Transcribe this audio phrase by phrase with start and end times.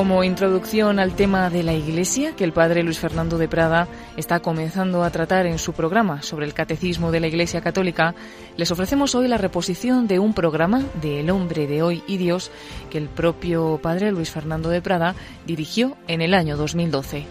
[0.00, 3.86] Como introducción al tema de la Iglesia, que el padre Luis Fernando de Prada
[4.16, 8.14] está comenzando a tratar en su programa sobre el Catecismo de la Iglesia Católica,
[8.56, 12.50] les ofrecemos hoy la reposición de un programa de El hombre de hoy y Dios
[12.88, 15.14] que el propio padre Luis Fernando de Prada
[15.46, 17.26] dirigió en el año 2012.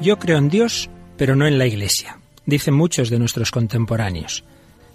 [0.00, 4.44] Yo creo en Dios, pero no en la Iglesia dicen muchos de nuestros contemporáneos.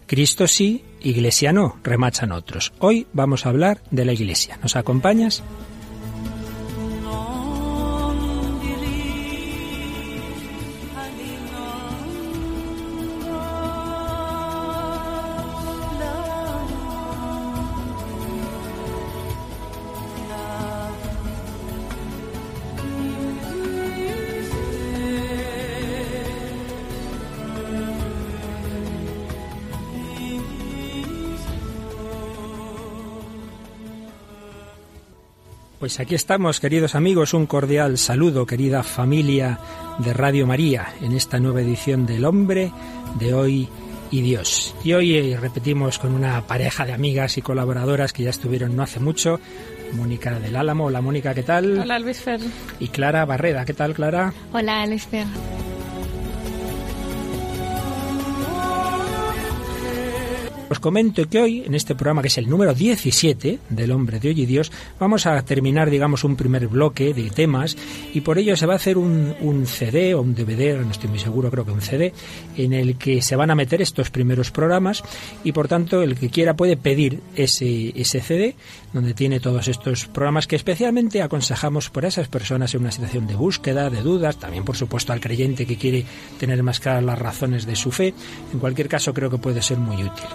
[0.07, 2.73] Cristo sí, Iglesia no, remachan otros.
[2.79, 4.57] Hoy vamos a hablar de la Iglesia.
[4.61, 5.43] ¿Nos acompañas?
[35.91, 39.59] Pues aquí estamos, queridos amigos, un cordial saludo, querida familia
[39.97, 42.71] de Radio María, en esta nueva edición del Hombre
[43.19, 43.67] de hoy
[44.09, 44.73] y Dios.
[44.85, 48.83] Y hoy eh, repetimos con una pareja de amigas y colaboradoras que ya estuvieron no
[48.83, 49.41] hace mucho,
[49.91, 50.85] Mónica del Álamo.
[50.85, 51.79] Hola Mónica, ¿qué tal?
[51.79, 52.39] Hola Luis Fer.
[52.79, 54.33] Y Clara Barreda, ¿qué tal Clara?
[54.53, 55.27] Hola Luis Fer.
[60.81, 64.41] Comento que hoy, en este programa, que es el número 17 del Hombre de Hoy
[64.41, 67.77] y Dios, vamos a terminar, digamos, un primer bloque de temas
[68.13, 71.09] y por ello se va a hacer un, un CD o un DVD, no estoy
[71.09, 72.13] muy seguro, creo que un CD,
[72.57, 75.03] en el que se van a meter estos primeros programas
[75.43, 78.55] y por tanto el que quiera puede pedir ese, ese CD
[78.91, 83.35] donde tiene todos estos programas que especialmente aconsejamos por esas personas en una situación de
[83.35, 86.05] búsqueda, de dudas, también por supuesto al creyente que quiere
[86.39, 88.13] tener más claras las razones de su fe.
[88.51, 90.25] En cualquier caso creo que puede ser muy útil.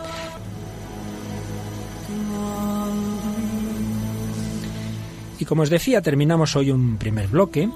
[5.38, 7.68] Y como os decía, terminamos hoy un primer bloque.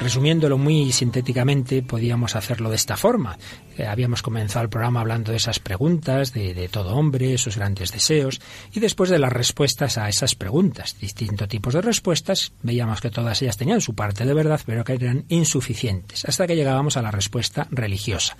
[0.00, 3.38] Resumiéndolo muy sintéticamente, podíamos hacerlo de esta forma.
[3.76, 8.40] Eh, habíamos comenzado el programa hablando de esas preguntas, de, todo hombre, esos grandes deseos,
[8.72, 13.40] y después de las respuestas a esas preguntas, distintos tipos de respuestas, veíamos que todas
[13.42, 17.10] ellas tenían su parte de verdad, pero que eran insuficientes, hasta que llegábamos a la
[17.10, 18.36] respuesta religiosa.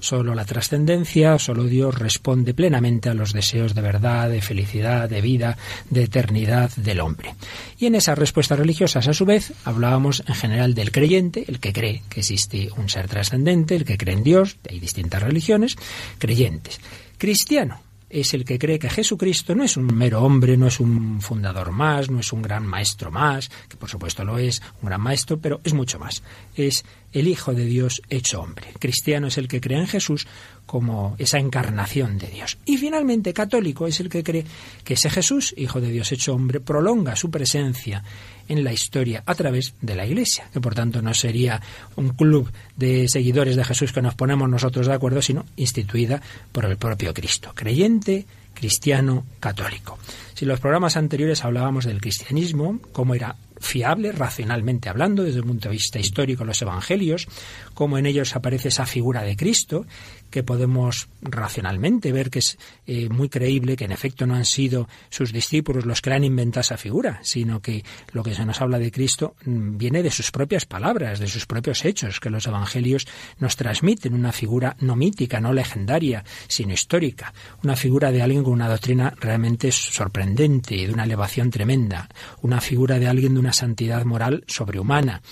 [0.00, 5.20] Solo la trascendencia, solo Dios responde plenamente a los deseos de verdad, de felicidad, de
[5.20, 5.56] vida,
[5.90, 7.34] de eternidad del hombre.
[7.78, 11.72] Y en esas respuestas religiosas, a su vez, hablábamos en general del creyente, el que
[11.72, 15.76] cree que existe un ser trascendente, el que cree en Dios, hay distintas religiones,
[16.18, 16.80] creyentes.
[17.18, 17.80] Cristiano
[18.10, 21.72] es el que cree que Jesucristo no es un mero hombre, no es un fundador
[21.72, 25.38] más, no es un gran maestro más, que por supuesto lo es, un gran maestro,
[25.38, 26.22] pero es mucho más.
[26.54, 26.84] Es
[27.14, 28.66] el Hijo de Dios hecho hombre.
[28.78, 30.26] Cristiano es el que cree en Jesús
[30.66, 32.58] como esa encarnación de Dios.
[32.66, 34.44] Y finalmente católico es el que cree
[34.82, 38.02] que ese Jesús, Hijo de Dios hecho hombre, prolonga su presencia
[38.48, 41.62] en la historia a través de la Iglesia, que por tanto no sería
[41.96, 46.20] un club de seguidores de Jesús que nos ponemos nosotros de acuerdo, sino instituida
[46.52, 49.98] por el propio Cristo, creyente, cristiano, católico.
[50.34, 55.44] Si en los programas anteriores hablábamos del cristianismo, cómo era fiable, racionalmente hablando, desde el
[55.44, 57.26] punto de vista histórico, los evangelios,
[57.74, 59.86] cómo en ellos aparece esa figura de Cristo,
[60.34, 62.58] que podemos racionalmente ver que es
[62.88, 66.62] eh, muy creíble que en efecto no han sido sus discípulos los que han inventado
[66.62, 70.32] esa figura, sino que lo que se nos habla de Cristo mm, viene de sus
[70.32, 73.06] propias palabras, de sus propios hechos, que los evangelios
[73.38, 77.32] nos transmiten una figura no mítica, no legendaria, sino histórica,
[77.62, 82.08] una figura de alguien con una doctrina realmente sorprendente, de una elevación tremenda,
[82.42, 85.22] una figura de alguien de una santidad moral sobrehumana,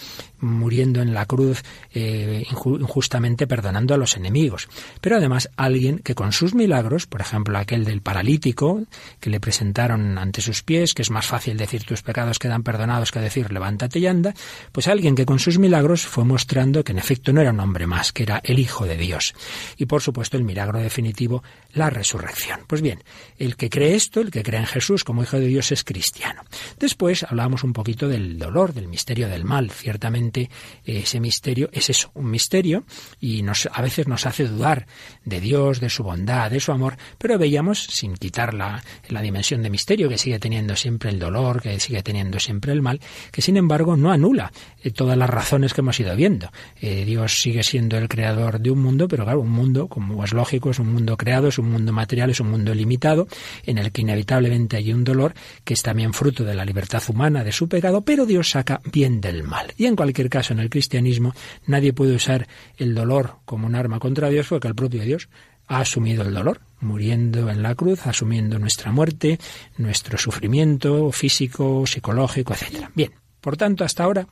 [0.42, 1.62] muriendo en la cruz
[1.94, 4.68] eh, injustamente perdonando a los enemigos.
[5.00, 8.82] Pero además alguien que con sus milagros, por ejemplo aquel del paralítico
[9.20, 13.10] que le presentaron ante sus pies, que es más fácil decir tus pecados quedan perdonados
[13.10, 14.34] que decir levántate y anda,
[14.72, 17.86] pues alguien que con sus milagros fue mostrando que en efecto no era un hombre
[17.86, 19.34] más, que era el Hijo de Dios.
[19.76, 21.42] Y por supuesto el milagro definitivo,
[21.72, 22.60] la resurrección.
[22.66, 23.02] Pues bien,
[23.38, 26.42] el que cree esto, el que cree en Jesús como Hijo de Dios es cristiano.
[26.78, 29.70] Después hablamos un poquito del dolor, del misterio del mal.
[29.70, 30.48] Ciertamente eh,
[30.84, 32.84] ese misterio es eso, un misterio,
[33.20, 34.86] y nos, a veces nos hace dudar
[35.24, 39.62] de Dios, de su bondad, de su amor, pero veíamos, sin quitar la, la dimensión
[39.62, 43.00] de misterio que sigue teniendo siempre el dolor, que sigue teniendo siempre el mal,
[43.30, 44.52] que sin embargo no anula
[44.82, 46.50] eh, todas las razones que hemos ido viendo.
[46.80, 50.32] Eh, Dios sigue siendo el creador de un mundo, pero claro, un mundo, como es
[50.32, 53.28] lógico, es un mundo creado, es un mundo material, es un mundo limitado,
[53.64, 57.44] en el que inevitablemente hay un dolor que es también fruto de la libertad humana,
[57.44, 59.72] de su pecado, pero Dios saca bien del mal.
[59.76, 61.34] Y en cualquier caso, en el cristianismo,
[61.66, 65.28] nadie puede usar el dolor como un arma contra Dios, porque el propio Dios
[65.68, 69.38] ha asumido el dolor, muriendo en la cruz, asumiendo nuestra muerte,
[69.78, 72.88] nuestro sufrimiento físico, psicológico, etc.
[72.94, 74.26] Bien, por tanto, hasta ahora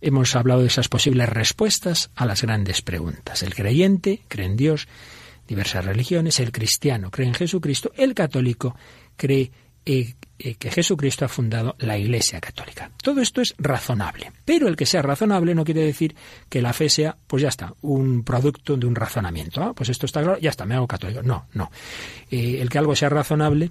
[0.00, 3.42] hemos hablado de esas posibles respuestas a las grandes preguntas.
[3.42, 4.88] El creyente cree en Dios,
[5.46, 8.76] diversas religiones, el cristiano cree en Jesucristo, el católico
[9.16, 9.52] cree
[9.86, 10.14] eh, eh,
[10.58, 12.90] que Jesucristo ha fundado la Iglesia Católica.
[13.02, 16.14] Todo esto es razonable, pero el que sea razonable no quiere decir
[16.48, 19.62] que la fe sea, pues ya está, un producto de un razonamiento.
[19.62, 21.22] Ah, pues esto está claro, ya está, me hago católico.
[21.22, 21.70] No, no.
[22.30, 23.70] Eh, el que algo sea razonable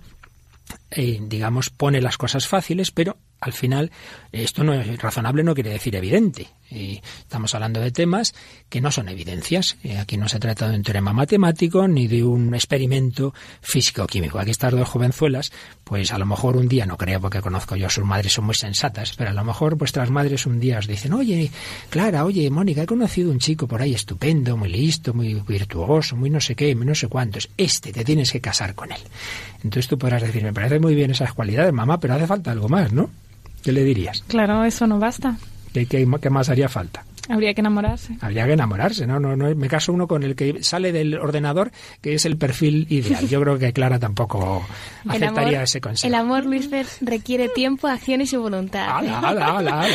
[1.22, 3.92] digamos, pone las cosas fáciles, pero al final
[4.32, 6.48] esto no es razonable, no quiere decir evidente.
[6.70, 8.34] estamos hablando de temas
[8.70, 9.78] que no son evidencias.
[10.00, 14.40] aquí no se trata de un teorema matemático ni de un experimento físico-químico.
[14.40, 15.52] Aquí estas dos jovenzuelas,
[15.84, 18.56] pues a lo mejor un día, no creo porque conozco yo, sus madres son muy
[18.56, 21.52] sensatas, pero a lo mejor vuestras madres un día os dicen, oye,
[21.90, 26.30] Clara, oye, Mónica, he conocido un chico por ahí estupendo, muy listo, muy virtuoso, muy
[26.30, 27.50] no sé qué, muy no sé cuántos.
[27.58, 29.02] Este, te tienes que casar con él.
[29.64, 32.70] Entonces tú podrás decir, me parece muy bien esas cualidades, mamá, pero hace falta algo
[32.70, 33.10] más, ¿no?
[33.64, 34.24] ¿Qué le dirías?
[34.28, 35.38] Claro, eso no basta.
[35.74, 37.04] ¿Qué, qué, qué más haría falta?
[37.30, 38.18] Habría que enamorarse.
[38.22, 39.20] Habría que enamorarse, ¿no?
[39.20, 41.72] no, no Me caso uno con el que sale del ordenador,
[42.02, 43.28] que es el perfil ideal.
[43.28, 44.66] Yo creo que Clara tampoco
[45.08, 46.08] aceptaría ese consejo.
[46.08, 48.88] El amor, Luis Fer, requiere tiempo, acciones y voluntad.
[48.90, 49.86] ¡Hala, hala, hala!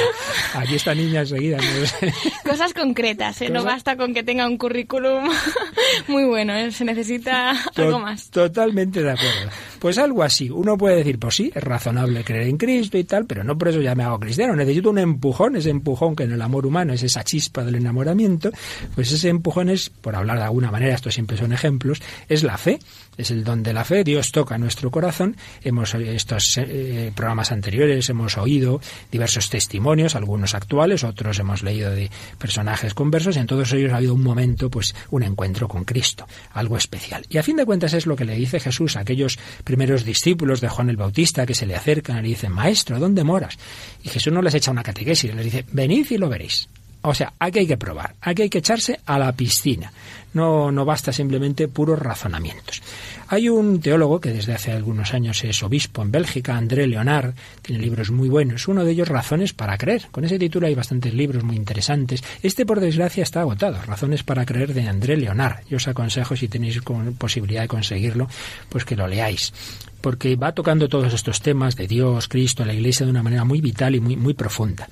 [0.55, 1.59] Aquí está niña enseguida.
[2.45, 3.51] Cosas concretas, ¿eh?
[3.51, 5.29] No basta con que tenga un currículum
[6.09, 6.71] muy bueno, ¿eh?
[6.71, 8.31] Se necesita algo más.
[8.31, 9.51] Totalmente de acuerdo.
[9.81, 10.49] Pues algo así.
[10.51, 13.69] Uno puede decir, pues sí, es razonable creer en Cristo y tal, pero no por
[13.69, 14.55] eso ya me hago cristiano.
[14.55, 18.51] Necesito un empujón, ese empujón que en el amor humano es chispa del enamoramiento,
[18.95, 22.59] pues ese empujón es, por hablar de alguna manera, estos siempre son ejemplos, es la
[22.59, 22.79] fe,
[23.17, 28.09] es el don de la fe, Dios toca nuestro corazón, hemos estos eh, programas anteriores
[28.09, 28.81] hemos oído
[29.11, 33.97] diversos testimonios, algunos actuales, otros hemos leído de personajes conversos, y en todos ellos ha
[33.97, 37.25] habido un momento, pues un encuentro con Cristo, algo especial.
[37.29, 40.61] Y a fin de cuentas es lo que le dice Jesús a aquellos primeros discípulos
[40.61, 43.59] de Juan el Bautista que se le acercan y le dicen, Maestro, ¿dónde moras?
[44.03, 46.69] Y Jesús no les echa una catequesis, les dice, venid y lo veréis.
[47.03, 49.93] O sea, aquí hay que probar, aquí hay que echarse a la piscina.
[50.35, 52.83] No, no basta simplemente puros razonamientos.
[53.29, 57.83] Hay un teólogo que desde hace algunos años es obispo en Bélgica, André Leonard, tiene
[57.83, 58.69] libros muy buenos.
[58.69, 60.07] Uno de ellos, Razones para creer.
[60.13, 62.23] Con ese título hay bastantes libros muy interesantes.
[62.43, 63.83] Este, por desgracia, está agotado.
[63.83, 65.65] Razones para creer de André Leonard.
[65.69, 66.81] Yo os aconsejo, si tenéis
[67.19, 68.29] posibilidad de conseguirlo,
[68.69, 69.53] pues que lo leáis
[70.01, 73.61] porque va tocando todos estos temas de Dios, Cristo, la Iglesia de una manera muy
[73.61, 74.89] vital y muy, muy profunda.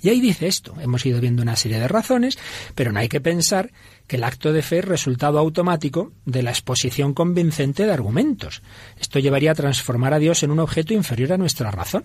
[0.00, 2.36] Y ahí dice esto, hemos ido viendo una serie de razones,
[2.74, 3.70] pero no hay que pensar
[4.12, 8.60] que el acto de fe es resultado automático de la exposición convincente de argumentos.
[9.00, 12.04] Esto llevaría a transformar a Dios en un objeto inferior a nuestra razón.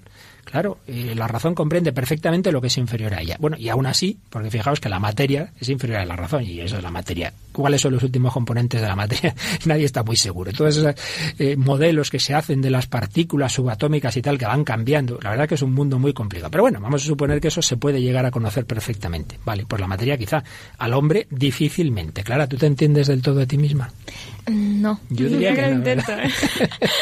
[0.49, 3.35] Claro, eh, la razón comprende perfectamente lo que es inferior a ella.
[3.37, 6.61] Bueno, y aún así, porque fijaos que la materia es inferior a la razón, y
[6.61, 7.33] eso es la materia.
[7.51, 9.35] ¿Cuáles son los últimos componentes de la materia?
[9.65, 10.53] Nadie está muy seguro.
[10.53, 10.95] Todos esos
[11.37, 15.31] eh, modelos que se hacen de las partículas subatómicas y tal, que van cambiando, la
[15.31, 16.49] verdad que es un mundo muy complicado.
[16.49, 19.37] Pero bueno, vamos a suponer que eso se puede llegar a conocer perfectamente.
[19.43, 20.43] Vale, pues la materia quizá,
[20.77, 22.23] al hombre difícilmente.
[22.23, 23.91] Clara, ¿tú te entiendes del todo de ti misma?
[24.49, 25.01] No.
[25.09, 26.11] Yo diría que no, intento.
[26.13, 26.29] ¿eh?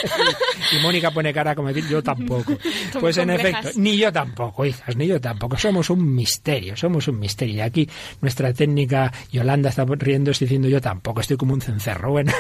[0.72, 2.58] y Mónica pone cara como decir, yo tampoco.
[3.00, 5.58] Pues en efecto, ni yo tampoco, hijas, ni yo tampoco.
[5.58, 7.56] Somos un misterio, somos un misterio.
[7.56, 7.90] Y aquí
[8.22, 12.12] nuestra técnica Yolanda está riendo diciendo yo tampoco, estoy como un cencerro.
[12.12, 12.32] Bueno,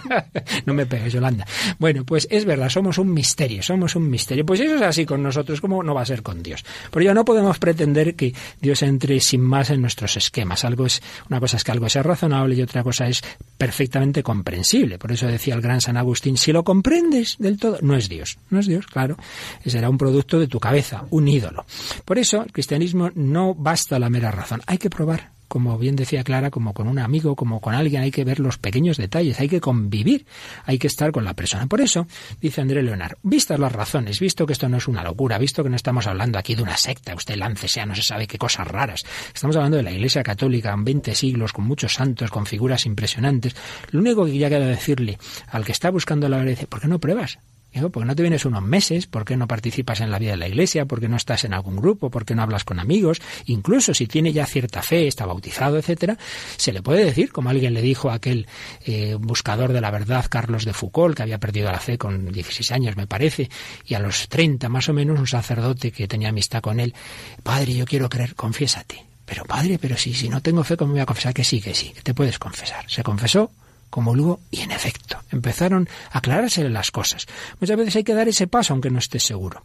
[0.66, 1.46] no me pegues, Yolanda.
[1.78, 4.44] Bueno, pues es verdad, somos un misterio, somos un misterio.
[4.44, 6.64] Pues eso es así con nosotros, ¿cómo no va a ser con Dios?
[6.90, 10.64] Por ello no podemos pretender que Dios entre sin más en nuestros esquemas.
[10.64, 13.22] Algo es, una cosa es que algo sea razonable y otra cosa es
[13.56, 14.98] perfectamente comprensible.
[14.98, 18.38] Por eso decía el gran San Agustín, si lo comprendes del todo, no es Dios,
[18.50, 19.16] no es Dios, claro,
[19.64, 21.64] será un producto de tu cabeza, un ídolo.
[22.04, 26.24] Por eso el cristianismo no basta la mera razón, hay que probar, como bien decía
[26.24, 29.48] Clara, como con un amigo, como con alguien, hay que ver los pequeños detalles, hay
[29.48, 30.26] que convivir,
[30.64, 31.66] hay que estar con la persona.
[31.66, 32.06] Por eso,
[32.40, 35.70] dice André Leonard, vistas las razones, visto que esto no es una locura, visto que
[35.70, 38.66] no estamos hablando aquí de una secta, usted lance sea, no se sabe qué cosas
[38.66, 42.86] raras, estamos hablando de la Iglesia Católica en 20 siglos, con muchos santos, con figuras
[42.86, 43.54] impresionantes,
[43.90, 46.98] lo único que ya queda decirle al que está buscando la verdad, ¿por qué no
[46.98, 47.38] pruebas?
[47.74, 49.06] Digo, ¿por qué no te vienes unos meses?
[49.06, 50.86] ¿Por qué no participas en la vida de la iglesia?
[50.86, 52.08] ¿Por qué no estás en algún grupo?
[52.08, 53.20] ¿Por qué no hablas con amigos?
[53.46, 56.16] Incluso si tiene ya cierta fe, está bautizado, etcétera,
[56.56, 58.46] se le puede decir, como alguien le dijo a aquel
[58.86, 62.70] eh, buscador de la verdad, Carlos de Foucault, que había perdido la fe con 16
[62.70, 63.50] años, me parece,
[63.84, 66.94] y a los 30 más o menos, un sacerdote que tenía amistad con él,
[67.42, 69.04] Padre, yo quiero creer, confiésate.
[69.26, 71.32] Pero padre, pero si, si no tengo fe, ¿cómo me voy a confesar?
[71.32, 72.84] Que sí, que sí, que te puedes confesar.
[72.88, 73.50] Se confesó
[73.88, 75.03] como luego y en efecto
[75.34, 77.26] empezaron a aclararse las cosas.
[77.60, 79.64] Muchas veces hay que dar ese paso aunque no esté seguro.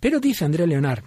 [0.00, 1.04] Pero dice André Leonard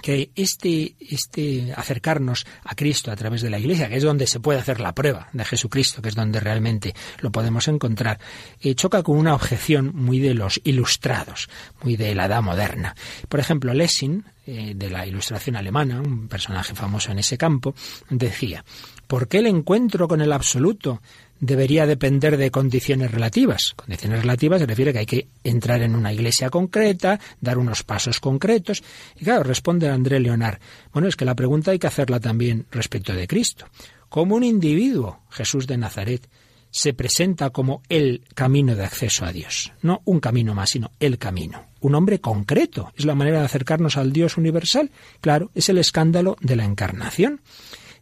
[0.00, 4.40] que este, este acercarnos a Cristo a través de la Iglesia, que es donde se
[4.40, 8.18] puede hacer la prueba de Jesucristo, que es donde realmente lo podemos encontrar,
[8.60, 11.48] eh, choca con una objeción muy de los ilustrados,
[11.82, 12.94] muy de la edad moderna.
[13.28, 17.74] Por ejemplo, Lessing, eh, de la ilustración alemana, un personaje famoso en ese campo,
[18.10, 18.64] decía,
[19.06, 21.00] ¿por qué el encuentro con el absoluto
[21.40, 23.74] debería depender de condiciones relativas.
[23.76, 28.20] Condiciones relativas se refiere que hay que entrar en una iglesia concreta, dar unos pasos
[28.20, 28.82] concretos.
[29.16, 30.58] Y claro, responde André Leonard,
[30.92, 33.66] bueno, es que la pregunta hay que hacerla también respecto de Cristo.
[34.08, 36.28] Como un individuo, Jesús de Nazaret,
[36.70, 39.72] se presenta como el camino de acceso a Dios.
[39.82, 41.66] No un camino más, sino el camino.
[41.80, 42.92] Un hombre concreto.
[42.96, 44.90] Es la manera de acercarnos al Dios universal.
[45.20, 47.40] Claro, es el escándalo de la encarnación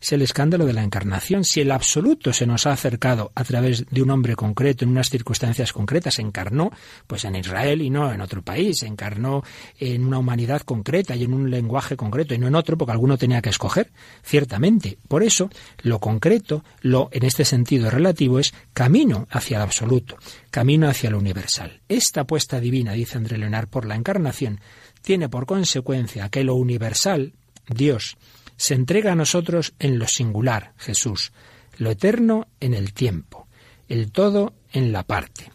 [0.03, 1.45] es el escándalo de la encarnación.
[1.45, 5.09] Si el absoluto se nos ha acercado a través de un hombre concreto, en unas
[5.09, 6.73] circunstancias concretas, se encarnó
[7.07, 9.45] pues en Israel y no en otro país, se encarnó
[9.79, 13.17] en una humanidad concreta y en un lenguaje concreto y no en otro, porque alguno
[13.17, 13.93] tenía que escoger,
[14.25, 14.99] ciertamente.
[15.07, 15.51] Por eso,
[15.83, 20.17] lo concreto, lo en este sentido relativo, es camino hacia el absoluto,
[20.51, 21.81] camino hacia lo universal.
[21.89, 24.61] Esta apuesta divina, dice André Leonard, por la encarnación,
[25.01, 27.35] tiene por consecuencia que lo universal,
[27.69, 28.17] Dios,
[28.57, 31.33] se entrega a nosotros en lo singular, Jesús,
[31.79, 33.49] lo eterno en el tiempo,
[33.89, 35.51] el todo en la parte.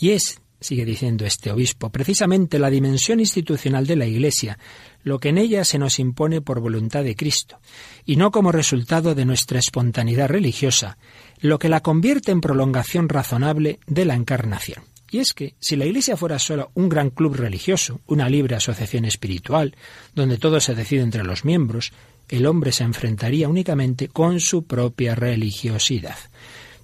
[0.00, 4.58] Y es, sigue diciendo este obispo, precisamente la dimensión institucional de la Iglesia,
[5.02, 7.58] lo que en ella se nos impone por voluntad de Cristo,
[8.04, 10.98] y no como resultado de nuestra espontaneidad religiosa,
[11.40, 14.84] lo que la convierte en prolongación razonable de la encarnación.
[15.10, 19.04] Y es que si la Iglesia fuera solo un gran club religioso, una libre asociación
[19.04, 19.76] espiritual,
[20.14, 21.92] donde todo se decide entre los miembros,
[22.32, 26.16] el hombre se enfrentaría únicamente con su propia religiosidad.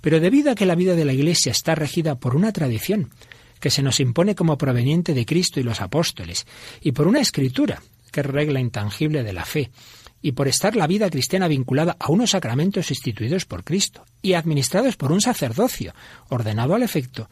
[0.03, 3.11] Pero debido a que la vida de la Iglesia está regida por una tradición
[3.59, 6.47] que se nos impone como proveniente de Cristo y los apóstoles,
[6.83, 9.71] y por una escritura, que es regla intangible de la fe,
[10.21, 14.97] y por estar la vida cristiana vinculada a unos sacramentos instituidos por Cristo y administrados
[14.97, 15.95] por un sacerdocio,
[16.29, 17.31] ordenado al efecto,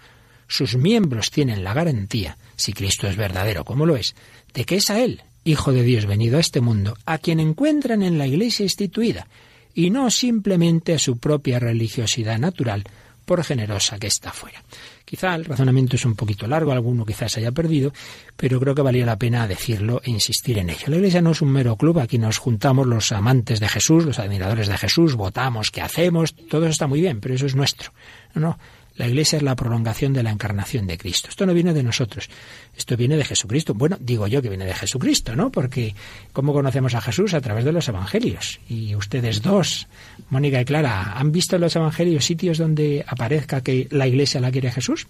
[0.49, 4.15] sus miembros tienen la garantía, si Cristo es verdadero como lo es,
[4.55, 8.03] de que es a Él Hijo de Dios venido a este mundo, a quien encuentran
[8.03, 9.29] en la Iglesia instituida,
[9.75, 12.83] y no simplemente a su propia religiosidad natural,
[13.25, 14.65] por generosa que está fuera.
[15.05, 17.93] Quizá el razonamiento es un poquito largo, alguno quizás haya perdido,
[18.37, 20.87] pero creo que valía la pena decirlo e insistir en ello.
[20.89, 24.19] La Iglesia no es un mero club, aquí nos juntamos los amantes de Jesús, los
[24.19, 26.35] admiradores de Jesús, votamos, ¿qué hacemos?
[26.35, 27.93] Todo eso está muy bien, pero eso es nuestro.
[28.35, 28.59] No, no,
[28.97, 31.29] la Iglesia es la prolongación de la encarnación de Cristo.
[31.29, 32.29] Esto no viene de nosotros,
[32.77, 33.75] esto viene de Jesucristo.
[33.75, 35.51] Bueno, digo yo que viene de Jesucristo, ¿no?
[35.51, 35.95] Porque
[36.33, 37.35] ¿cómo conocemos a Jesús?
[37.35, 38.61] A través de los Evangelios.
[38.69, 39.87] Y ustedes dos,
[40.31, 44.51] Mónica y Clara, ¿han visto en los Evangelios sitios donde aparezca que la Iglesia la
[44.51, 45.07] quiere Jesús?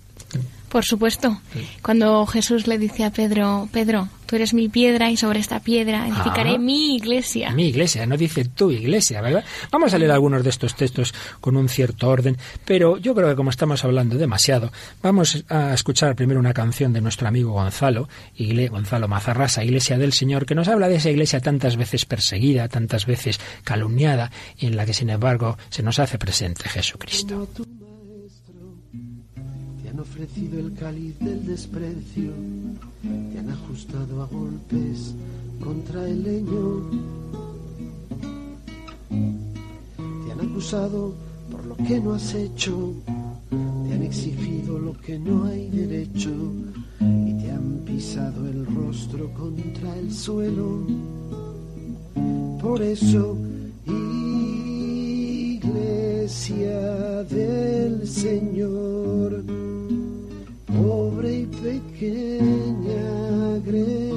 [0.68, 1.40] Por supuesto.
[1.82, 6.06] Cuando Jesús le dice a Pedro, Pedro, tú eres mi piedra y sobre esta piedra
[6.08, 7.50] edificaré mi iglesia.
[7.52, 9.44] Mi iglesia, no dice tu iglesia, ¿verdad?
[9.70, 13.36] Vamos a leer algunos de estos textos con un cierto orden, pero yo creo que
[13.36, 18.08] como estamos hablando demasiado, vamos a escuchar primero una canción de nuestro amigo Gonzalo,
[18.70, 23.06] Gonzalo Mazarrasa, Iglesia del Señor, que nos habla de esa iglesia tantas veces perseguida, tantas
[23.06, 27.48] veces calumniada, y en la que sin embargo se nos hace presente Jesucristo
[30.10, 32.32] ofrecido el cáliz del desprecio,
[33.32, 35.14] te han ajustado a golpes
[35.62, 36.90] contra el leño,
[40.24, 41.12] te han acusado
[41.50, 42.94] por lo que no has hecho,
[43.50, 46.30] te han exigido lo que no hay derecho.
[47.00, 50.80] Y te han pisado el rostro contra el suelo.
[52.60, 53.36] Por eso,
[56.26, 59.44] iglesia del Señor,
[60.76, 63.06] pobre y pequeña
[63.64, 64.15] Grey,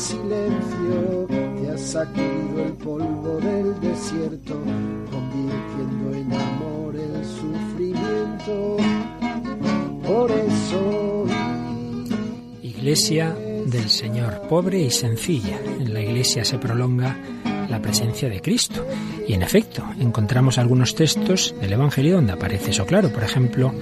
[0.00, 4.54] silencio te has sacudido el polvo del desierto,
[5.10, 8.76] convirtiendo en amor el sufrimiento.
[10.06, 11.26] Por eso.
[12.62, 15.60] Iglesia del Señor, pobre y sencilla.
[15.78, 17.18] En la Iglesia se prolonga
[17.70, 18.86] la presencia de Cristo.
[19.26, 23.12] Y en efecto, encontramos algunos textos del Evangelio donde aparece eso claro.
[23.12, 23.72] Por ejemplo,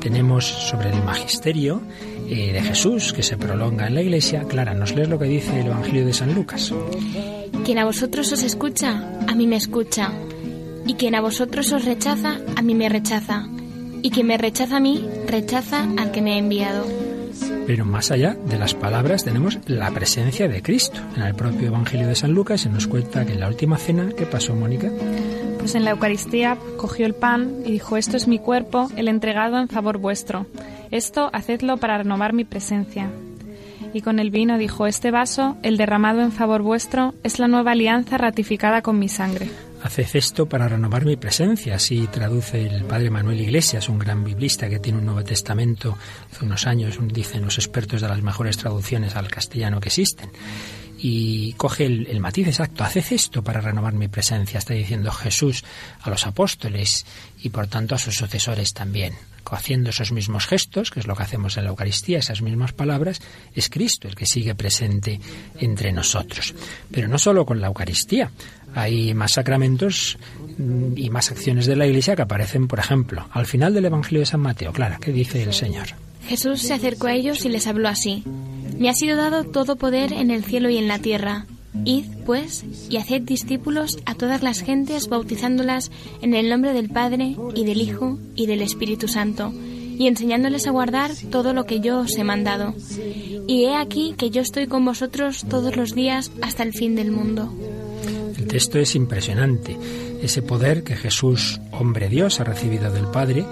[0.00, 1.82] tenemos sobre el magisterio
[2.28, 4.44] eh, de Jesús que se prolonga en la Iglesia.
[4.44, 6.72] Clara, ¿nos lees lo que dice el Evangelio de San Lucas?
[7.64, 10.12] Quien a vosotros os escucha, a mí me escucha.
[10.86, 13.48] Y quien a vosotros os rechaza, a mí me rechaza.
[14.02, 17.09] Y quien me rechaza a mí, rechaza al que me ha enviado.
[17.70, 20.98] Pero más allá de las palabras tenemos la presencia de Cristo.
[21.14, 24.08] En el propio Evangelio de San Lucas se nos cuenta que en la última cena,
[24.16, 24.90] ¿qué pasó, Mónica?
[25.56, 29.60] Pues en la Eucaristía cogió el pan y dijo, esto es mi cuerpo, el entregado
[29.60, 30.48] en favor vuestro.
[30.90, 33.08] Esto hacedlo para renovar mi presencia.
[33.94, 37.70] Y con el vino dijo, este vaso, el derramado en favor vuestro, es la nueva
[37.70, 39.48] alianza ratificada con mi sangre.
[39.82, 44.68] Haced esto para renovar mi presencia, así traduce el padre Manuel Iglesias, un gran biblista
[44.68, 45.96] que tiene un Nuevo Testamento
[46.30, 50.30] hace unos años, dicen los expertos de las mejores traducciones al castellano que existen.
[50.98, 55.64] Y coge el, el matiz exacto, haced esto para renovar mi presencia, está diciendo Jesús
[56.02, 57.06] a los apóstoles
[57.42, 59.14] y por tanto a sus sucesores también
[59.56, 63.20] haciendo esos mismos gestos, que es lo que hacemos en la Eucaristía, esas mismas palabras,
[63.54, 65.20] es Cristo el que sigue presente
[65.58, 66.54] entre nosotros.
[66.90, 68.30] Pero no solo con la Eucaristía,
[68.74, 70.18] hay más sacramentos
[70.58, 74.20] mm, y más acciones de la Iglesia que aparecen, por ejemplo, al final del Evangelio
[74.20, 74.72] de San Mateo.
[74.72, 75.88] Clara, ¿qué dice el Señor?
[76.26, 78.24] Jesús se acercó a ellos y les habló así.
[78.78, 81.46] Me ha sido dado todo poder en el cielo y en la tierra.
[81.84, 87.36] Id, pues, y haced discípulos a todas las gentes, bautizándolas en el nombre del Padre,
[87.54, 92.00] y del Hijo, y del Espíritu Santo, y enseñándoles a guardar todo lo que yo
[92.00, 92.74] os he mandado.
[93.46, 97.12] Y he aquí que yo estoy con vosotros todos los días hasta el fin del
[97.12, 97.52] mundo.
[98.50, 99.76] Texto es impresionante.
[100.22, 103.44] Ese poder que Jesús, hombre Dios, ha recibido del Padre,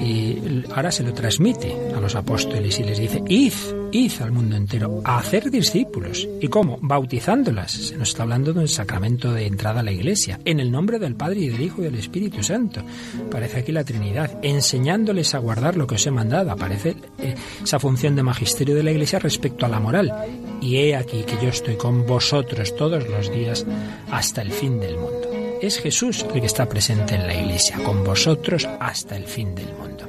[0.00, 3.52] y ahora se lo transmite a los apóstoles y les dice, id,
[3.92, 6.28] id al mundo entero a hacer discípulos.
[6.40, 6.78] ¿Y cómo?
[6.80, 7.70] Bautizándolas.
[7.70, 10.98] Se nos está hablando de un sacramento de entrada a la iglesia, en el nombre
[10.98, 12.82] del Padre y del Hijo y del Espíritu Santo.
[13.26, 16.50] Aparece aquí la Trinidad, enseñándoles a guardar lo que os he mandado.
[16.50, 20.12] Aparece eh, esa función de magisterio de la iglesia respecto a la moral.
[20.60, 23.64] Y he aquí que yo estoy con vosotros todos los días
[24.10, 25.37] hasta el fin del mundo.
[25.60, 29.72] Es Jesús el que está presente en la iglesia, con vosotros hasta el fin del
[29.74, 30.06] mundo.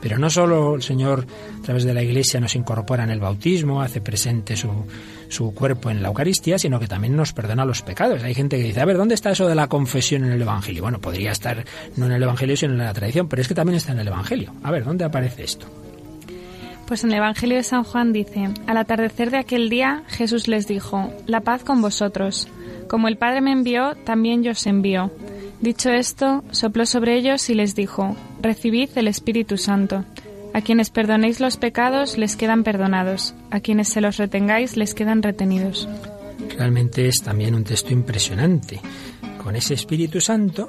[0.00, 1.24] Pero no solo el Señor
[1.60, 4.70] a través de la Iglesia nos incorpora en el bautismo, hace presente su,
[5.28, 8.22] su, cuerpo en la Eucaristía, sino que también nos perdona los pecados.
[8.22, 10.82] Hay gente que dice, a ver, ¿dónde está eso de la confesión en el Evangelio?
[10.82, 11.64] Bueno, podría estar
[11.96, 14.08] no en el Evangelio, sino en la tradición, pero es que también está en el
[14.08, 14.52] Evangelio.
[14.62, 15.66] A ver, ¿dónde aparece esto?
[16.86, 20.66] Pues en el Evangelio de San Juan dice, al atardecer de aquel día Jesús les
[20.66, 22.48] dijo, la paz con vosotros.
[22.88, 25.10] Como el Padre me envió, también yo os envío.
[25.60, 30.04] Dicho esto, sopló sobre ellos y les dijo, Recibid el Espíritu Santo.
[30.54, 35.22] A quienes perdonéis los pecados les quedan perdonados, a quienes se los retengáis les quedan
[35.22, 35.88] retenidos.
[36.56, 38.80] Realmente es también un texto impresionante.
[39.42, 40.68] Con ese Espíritu Santo,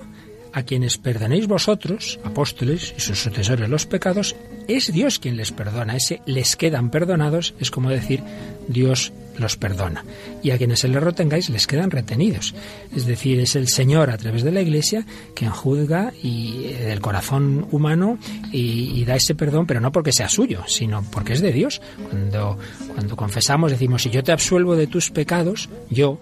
[0.54, 4.36] a quienes perdonéis vosotros, apóstoles y sus sucesores los pecados,
[4.68, 5.96] es Dios quien les perdona.
[5.96, 8.24] Ese les quedan perdonados es como decir
[8.68, 10.06] Dios los perdona.
[10.44, 12.56] Y a quienes se les retengáis les quedan retenidos.
[12.96, 17.02] Es decir, es el Señor a través de la Iglesia quien juzga y eh, del
[17.02, 18.18] corazón humano
[18.52, 21.82] y, y, da ese perdón, pero no porque sea suyo, sino porque es de Dios.
[22.10, 22.58] Cuando,
[22.94, 26.20] cuando confesamos decimos, si yo te absuelvo de tus pecados, yo,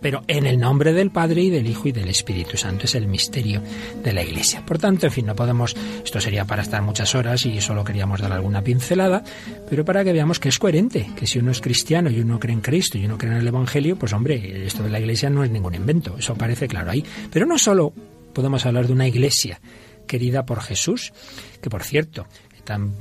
[0.00, 2.84] pero en el nombre del Padre y del Hijo y del Espíritu Santo.
[2.84, 3.62] Es el misterio
[4.02, 4.64] de la Iglesia.
[4.64, 8.20] Por tanto, en fin, no podemos, esto sería para estar muchas horas y solo queríamos
[8.20, 9.24] dar alguna pincelada,
[9.68, 12.54] pero para que veamos que es coherente, que si uno es cristiano y uno cree
[12.54, 15.44] en Cristo y uno cree en el Evangelio, pues hombre, esto de la Iglesia no
[15.44, 17.04] es ningún invento, eso aparece claro ahí.
[17.30, 17.92] Pero no solo
[18.34, 19.60] podemos hablar de una Iglesia
[20.06, 21.12] querida por Jesús,
[21.60, 22.26] que por cierto,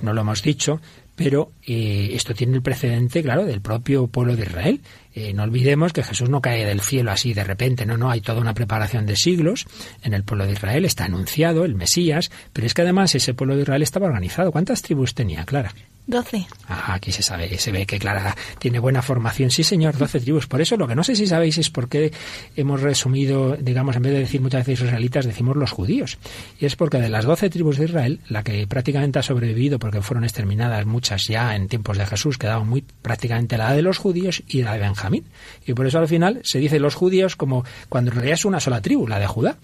[0.02, 0.82] no lo hemos dicho,
[1.24, 4.82] pero eh, esto tiene el precedente, claro, del propio pueblo de Israel.
[5.14, 8.22] Eh, no olvidemos que Jesús no cae del cielo así de repente, no, no, hay
[8.22, 9.68] toda una preparación de siglos
[10.04, 13.56] en el pueblo de Israel, está anunciado el Mesías, pero es que además ese pueblo
[13.56, 14.52] de Israel estaba organizado.
[14.52, 15.74] ¿Cuántas tribus tenía, Clara?
[16.08, 16.48] Doce.
[16.68, 19.52] Ah, aquí se sabe, se ve que Clara tiene buena formación.
[19.52, 20.48] Sí, señor, doce tribus.
[20.48, 22.12] Por eso lo que no sé si sabéis es por qué
[22.56, 26.18] hemos resumido, digamos, en vez de decir muchas veces israelitas, decimos los judíos.
[26.60, 30.02] Y es porque de las doce tribus de Israel, la que prácticamente ha sobrevivido, porque
[30.02, 34.44] fueron exterminadas muchas ya en tiempos de Jesús, quedaba muy prácticamente la de los judíos
[34.48, 35.26] y la de Benjamín.
[35.66, 38.60] Y por eso al final se dice los judíos como cuando en realidad es una
[38.60, 39.58] sola tribu, la de Judá.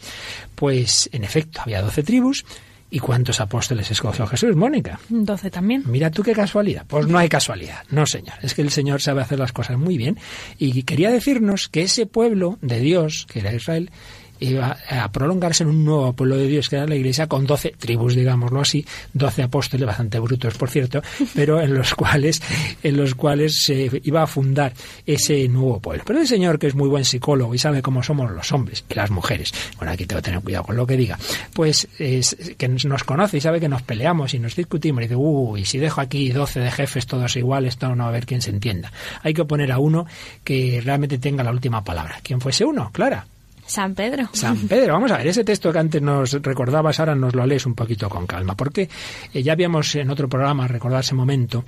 [0.55, 2.45] Pues en efecto, había doce tribus
[2.89, 4.99] ¿Y cuántos apóstoles escogió Jesús, Mónica?
[5.09, 5.83] Doce también.
[5.87, 6.85] Mira tú qué casualidad.
[6.87, 7.83] Pues no hay casualidad.
[7.89, 8.35] No, Señor.
[8.41, 10.17] Es que el Señor sabe hacer las cosas muy bien.
[10.57, 13.91] Y quería decirnos que ese pueblo de Dios, que era Israel,
[14.39, 17.73] iba a prolongarse en un nuevo pueblo de Dios que era la Iglesia con doce
[17.77, 21.01] tribus, digámoslo así, doce apóstoles bastante brutos, por cierto,
[21.35, 22.41] pero en los cuales
[22.83, 24.73] en los cuales se iba a fundar
[25.05, 26.03] ese nuevo pueblo.
[26.05, 28.93] Pero el Señor que es muy buen psicólogo y sabe cómo somos los hombres y
[28.93, 29.53] las mujeres.
[29.77, 31.17] Bueno, aquí tengo que tener cuidado con lo que diga.
[31.53, 35.15] Pues es, que nos conoce y sabe que nos peleamos y nos discutimos y dice,
[35.15, 38.41] "Uy, si dejo aquí doce de jefes todos iguales, esto no va a ver quién
[38.41, 38.91] se entienda."
[39.23, 40.05] Hay que poner a uno
[40.43, 42.19] que realmente tenga la última palabra.
[42.23, 42.91] ¿Quién fuese uno?
[42.91, 43.25] Clara.
[43.67, 44.29] San Pedro.
[44.33, 47.65] San Pedro, vamos a ver, ese texto que antes nos recordabas, ahora nos lo lees
[47.65, 48.89] un poquito con calma, porque
[49.33, 51.63] eh, ya habíamos en otro programa, recordar ese momento,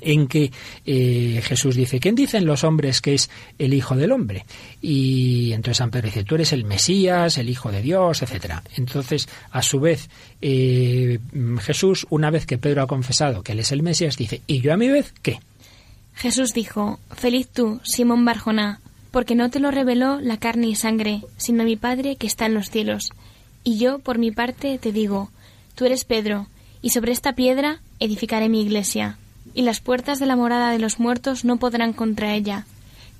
[0.00, 0.50] en que
[0.86, 4.44] eh, Jesús dice, ¿quién dicen los hombres que es el Hijo del Hombre?
[4.80, 8.62] Y entonces San Pedro dice, tú eres el Mesías, el Hijo de Dios, etcétera.
[8.76, 10.08] Entonces, a su vez,
[10.40, 11.18] eh,
[11.60, 14.72] Jesús, una vez que Pedro ha confesado que él es el Mesías, dice, ¿y yo
[14.72, 15.40] a mi vez qué?
[16.14, 18.80] Jesús dijo, Feliz tú, Simón Barjona,
[19.12, 22.54] porque no te lo reveló la carne y sangre, sino mi Padre que está en
[22.54, 23.10] los cielos.
[23.62, 25.30] Y yo, por mi parte, te digo,
[25.76, 26.48] tú eres Pedro,
[26.80, 29.18] y sobre esta piedra edificaré mi iglesia,
[29.54, 32.66] y las puertas de la morada de los muertos no podrán contra ella.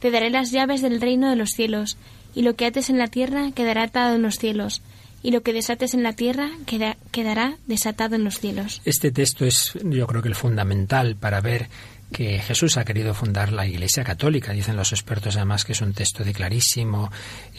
[0.00, 1.96] Te daré las llaves del reino de los cielos,
[2.35, 4.83] y lo que ates en la tierra quedará atado en los cielos,
[5.22, 6.50] y lo que desates en la tierra
[7.12, 8.81] quedará desatado en los cielos.
[8.85, 11.68] Este texto es, yo creo que el fundamental para ver
[12.12, 14.53] que Jesús ha querido fundar la Iglesia Católica.
[14.53, 17.11] Dicen los expertos además que es un texto de clarísimo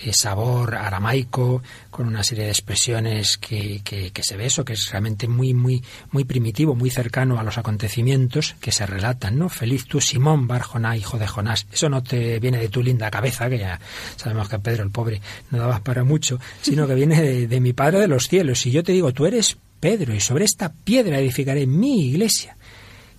[0.03, 4.89] eh, sabor aramaico, con una serie de expresiones que, que, se ve eso, que es
[4.91, 9.49] realmente muy, muy, muy primitivo, muy cercano a los acontecimientos que se relatan, ¿no?
[9.49, 11.67] Feliz tú, Simón Barjoná, hijo de Jonás.
[11.71, 13.79] Eso no te viene de tu linda cabeza, que ya
[14.15, 17.73] sabemos que Pedro el pobre no daba para mucho, sino que viene de, de mi
[17.73, 18.65] Padre de los cielos.
[18.65, 22.55] Y yo te digo, tú eres Pedro, y sobre esta piedra edificaré mi iglesia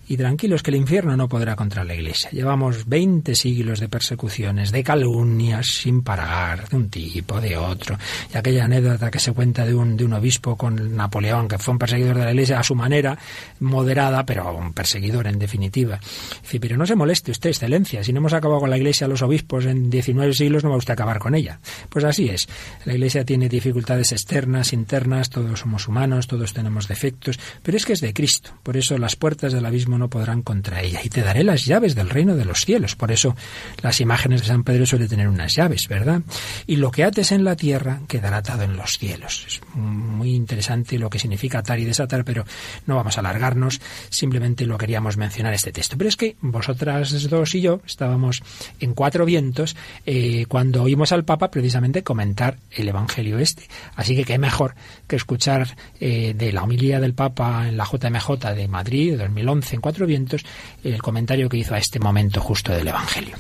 [0.09, 2.31] y tranquilos que el infierno no podrá contra la Iglesia.
[2.31, 7.99] Llevamos 20 siglos de persecuciones, de calumnias sin parar, de un tipo, de otro.
[8.33, 11.73] Y aquella anécdota que se cuenta de un, de un obispo con Napoleón, que fue
[11.73, 13.19] un perseguidor de la Iglesia a su manera,
[13.61, 15.99] moderada, pero un perseguidor en definitiva.
[16.43, 19.23] Dice, pero no se moleste usted, excelencia, si no hemos acabado con la Iglesia los
[19.23, 21.59] obispos en 19 siglos, no va usted a acabar con ella.
[21.89, 22.49] Pues así es.
[22.85, 27.95] La Iglesia tiene dificultades externas, internas, todos somos humanos, todos tenemos defectos, pero es que
[27.95, 28.51] es de Cristo.
[28.63, 31.01] Por eso las puertas del abismo no podrán contra ella.
[31.03, 32.97] Y te daré las llaves del reino de los cielos.
[32.97, 33.37] Por eso
[33.83, 36.23] las imágenes de San Pedro suelen tener unas llaves, ¿verdad?
[36.67, 39.45] Y lo que ates en la tierra quedará atado en los cielos.
[39.47, 42.45] Es muy interesante lo que significa atar y desatar, pero
[42.87, 43.81] no vamos a alargarnos.
[44.11, 45.97] Simplemente lo queríamos mencionar este texto.
[45.97, 48.43] Pero es que vosotras dos y yo estábamos
[48.81, 49.77] en cuatro vientos
[50.07, 53.69] eh, cuando oímos al Papa precisamente comentar el Evangelio este.
[53.97, 54.75] Así que qué mejor
[55.07, 59.79] que escuchar eh, de la homilía del Papa en la JMJ de Madrid de 2011
[59.85, 60.43] cuatro vientos
[60.83, 63.37] el comentario que hizo a este momento justo del Evangelio.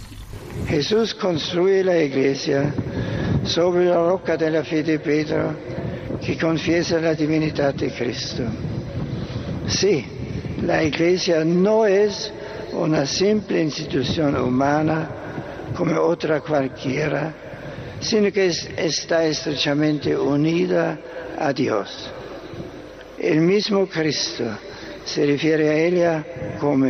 [0.69, 2.75] Jesús construye la iglesia
[3.45, 5.57] sobre la roca de la fe de Pedro
[6.21, 8.43] que confiesa la divinidad de Cristo.
[9.67, 10.05] Sí,
[10.61, 12.31] la iglesia no es
[12.75, 15.09] una simple institución humana
[15.75, 17.33] como otra cualquiera,
[18.01, 20.99] sino que está estrechamente unida
[21.39, 22.11] a Dios.
[23.19, 24.45] El mismo Cristo
[25.05, 26.25] se refiere a ella
[26.61, 26.87] como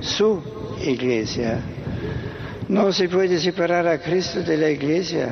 [0.00, 0.42] su
[0.84, 1.60] iglesia.
[2.68, 5.28] No se puede separar a Cristo de la iglesia,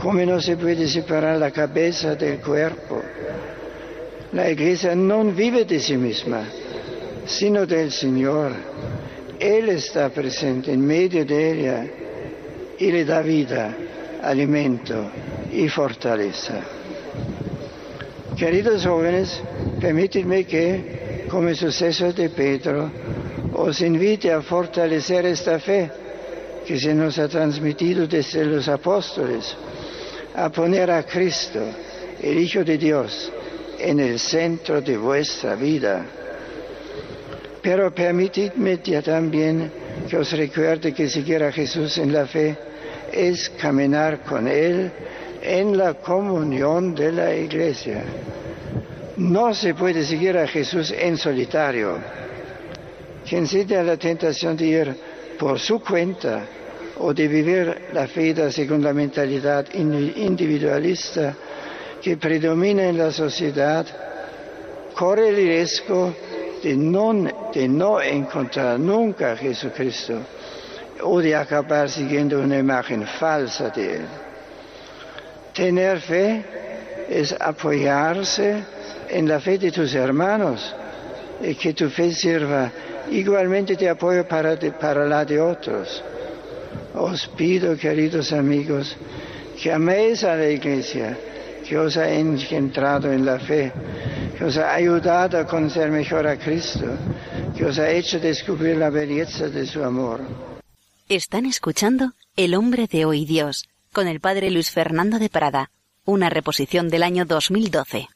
[0.00, 3.02] como no se puede separar la cabeza del cuerpo.
[4.32, 6.44] La iglesia no vive de sí misma,
[7.26, 8.52] sino del Señor.
[9.38, 11.86] Él está presente en medio de ella
[12.78, 13.74] y le da vida,
[14.22, 15.10] alimento
[15.52, 16.60] y fortaleza.
[18.36, 19.40] Queridos jóvenes,
[19.80, 22.90] permítanme que come successo di Pedro,
[23.52, 25.90] os invite a fortalecer esta fe
[26.64, 29.54] que se nos ha transmitido desde los apóstoles,
[30.34, 31.60] a poner a Cristo,
[32.20, 33.30] el Hijo de Dios,
[33.78, 36.04] en el centro de vuestra vida.
[37.62, 39.70] Pero permitidme también
[40.08, 42.56] que os recuerde que seguir a Jesús en la fe
[43.12, 44.90] es caminar con Él
[45.42, 48.04] en la comunión de la iglesia.
[49.18, 51.98] No se puede seguir a Jesús en solitario.
[53.28, 54.96] quien siente la tentación de ir
[55.38, 56.46] por su cuenta
[56.98, 61.34] o de vivir la fe según la mentalidad individualista
[62.00, 63.84] que predomina en la sociedad,
[64.94, 66.14] corre el riesgo
[66.62, 67.12] de no,
[67.52, 70.20] de no encontrar nunca a Jesucristo
[71.02, 74.06] o de acabar siguiendo una imagen falsa de Él.
[75.52, 76.44] Tener fe
[77.08, 78.77] es apoyarse
[79.10, 80.74] en la fe de tus hermanos
[81.40, 82.70] y que tu fe sirva
[83.10, 86.02] igualmente de apoyo para, para la de otros.
[86.94, 88.96] Os pido, queridos amigos,
[89.60, 91.16] que améis a la Iglesia,
[91.66, 93.72] que os ha engendrado en la fe,
[94.36, 96.86] que os ha ayudado a conocer mejor a Cristo,
[97.56, 100.20] que os ha hecho descubrir la belleza de su amor.
[101.08, 105.70] Están escuchando El hombre de hoy Dios, con el padre Luis Fernando de Prada,
[106.04, 108.08] una reposición del año 2012.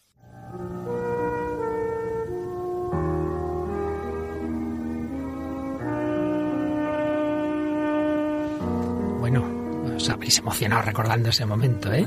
[10.39, 12.07] Emocionado recordando ese momento, ¿eh?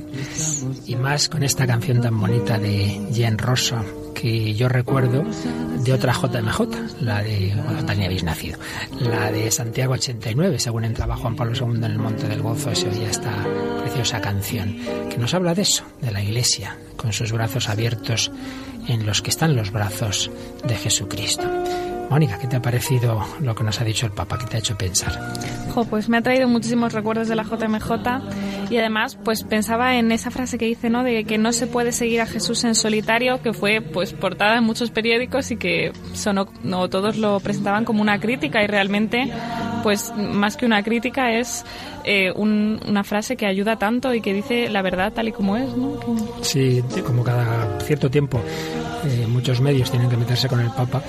[0.85, 3.83] Y más con esta canción tan bonita de Jen Rosa,
[4.13, 5.23] que yo recuerdo
[5.83, 8.57] de otra JMJ, la de, bueno, habéis nacido,
[8.99, 12.89] la de Santiago 89, según entraba Juan Pablo II en el Monte del Gozo, se
[12.89, 13.31] oía esta
[13.81, 14.77] preciosa canción,
[15.09, 18.31] que nos habla de eso, de la Iglesia, con sus brazos abiertos
[18.87, 20.31] en los que están los brazos
[20.65, 21.43] de Jesucristo.
[22.09, 24.37] Mónica, ¿qué te ha parecido lo que nos ha dicho el Papa?
[24.37, 25.19] ¿Qué te ha hecho pensar?
[25.83, 30.31] pues me ha traído muchísimos recuerdos de la JMJ y además pues pensaba en esa
[30.31, 31.03] frase que dice, ¿no?
[31.03, 34.63] De que no se puede seguir a Jesús en solitario, que fue pues portada en
[34.63, 39.31] muchos periódicos y que sonó, no todos lo presentaban como una crítica y realmente
[39.83, 41.65] pues más que una crítica es
[42.05, 45.75] eh, una frase que ayuda tanto y que dice la verdad tal y como es,
[45.75, 45.99] ¿no?
[46.41, 48.41] Sí, como cada cierto tiempo
[49.05, 51.01] eh, muchos medios tienen que meterse con el Papa.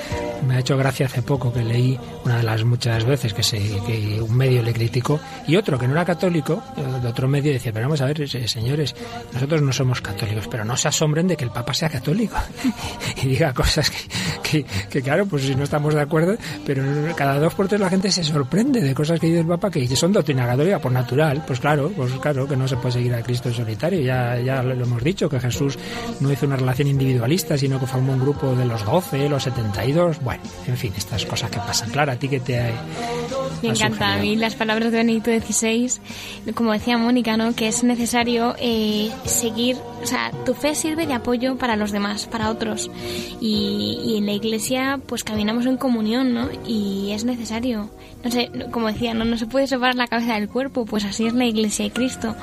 [0.46, 3.58] Me ha hecho gracia hace poco que leí una de las muchas veces que, se,
[3.58, 7.52] que un medio le criticó y otro que no era católico, eh, de otro medio
[7.52, 8.94] decía, pero vamos a ver, eh, señores,
[9.32, 12.36] nosotros no somos católicos, pero no se asombren de que el Papa sea católico
[13.22, 13.90] y diga cosas
[14.42, 17.90] que, que, claro, pues si no estamos de acuerdo, pero cada dos por tres la
[17.90, 21.42] gente se sorprende de cosas que dice el Papa que son doctrina católica por natural,
[21.46, 24.62] pues claro, pues claro que no se puede seguir a Cristo en solitario, ya, ya
[24.62, 25.78] lo hemos dicho, que Jesús
[26.20, 30.20] no hizo una relación individualista, sino que formó un grupo de los 12, los 72,
[30.20, 31.90] bueno, en fin, estas cosas que pasan.
[31.90, 32.72] Clara, ¿a ti que te
[33.62, 37.54] Me encanta a mí las palabras de Benedicto XVI, como decía Mónica, ¿no?
[37.54, 42.26] que es necesario eh, seguir, o sea, tu fe sirve de apoyo para los demás,
[42.26, 42.90] para otros.
[43.40, 46.48] Y, y, en la iglesia pues caminamos en comunión, ¿no?
[46.66, 47.90] Y es necesario.
[48.24, 51.26] No sé, como decía, no, no se puede separar la cabeza del cuerpo, pues así
[51.26, 52.34] es la iglesia de Cristo.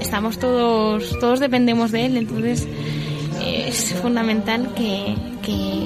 [0.00, 2.66] Estamos todos, todos dependemos de Él, entonces
[3.44, 5.14] es fundamental que,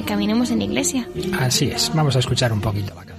[0.06, 1.06] caminemos en iglesia.
[1.38, 3.17] Así es, vamos a escuchar un poquito la.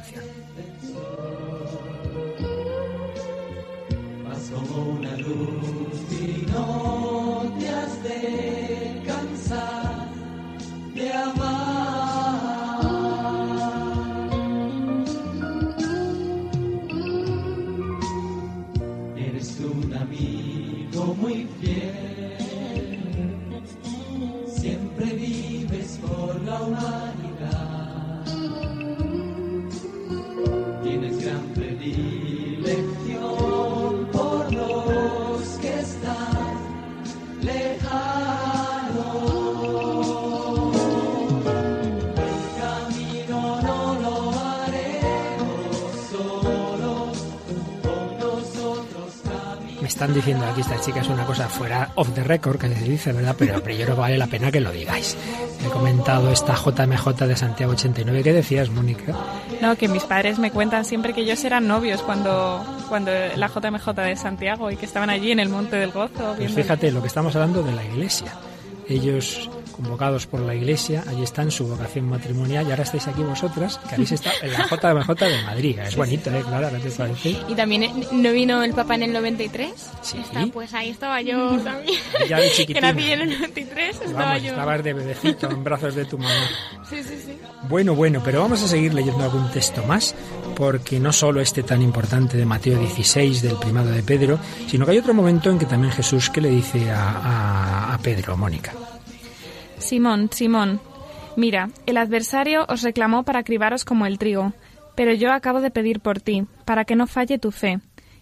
[50.00, 53.36] Están diciendo aquí estas chicas una cosa fuera off the record, que se dice, ¿verdad?
[53.38, 55.18] Pero, pero yo creo que vale la pena que lo digáis.
[55.62, 58.24] He comentado esta JMJ de Santiago 89.
[58.24, 59.14] ¿Qué decías, Mónica?
[59.62, 63.92] No, que mis padres me cuentan siempre que ellos eran novios cuando, cuando la JMJ
[63.94, 66.36] de Santiago y que estaban allí en el Monte del Gozo.
[66.38, 68.32] Pues fíjate, lo que estamos hablando de la iglesia.
[68.88, 73.80] Ellos convocados por la Iglesia, allí están su vocación matrimonial y ahora estáis aquí vosotras,
[73.88, 75.80] que habéis estado en la JMJ de Madrid.
[75.80, 76.44] Es bonito, ¿eh?
[76.46, 77.38] Claro, ¿qué te parece?
[77.48, 79.72] Y también, eh, ¿no vino el Papa en el 93?
[80.02, 80.18] Sí.
[80.54, 81.98] pues ahí estaba yo también.
[82.28, 84.50] Ya de que nací en el 93, estaba vamos, yo.
[84.50, 86.50] Estabas de bebecito en brazos de tu mamá.
[86.90, 87.38] Sí, sí, sí.
[87.70, 90.14] Bueno, bueno, pero vamos a seguir leyendo algún texto más,
[90.58, 94.92] porque no solo este tan importante de Mateo 16, del primado de Pedro, sino que
[94.92, 98.74] hay otro momento en que también Jesús que le dice a, a, a Pedro, Mónica.
[99.80, 100.80] Simón, Simón,
[101.36, 104.54] mira, el adversario os reclamó para cribaros como el trigo,
[104.96, 107.80] pero yo acabo de pedir por ti, para que no falle tu fe.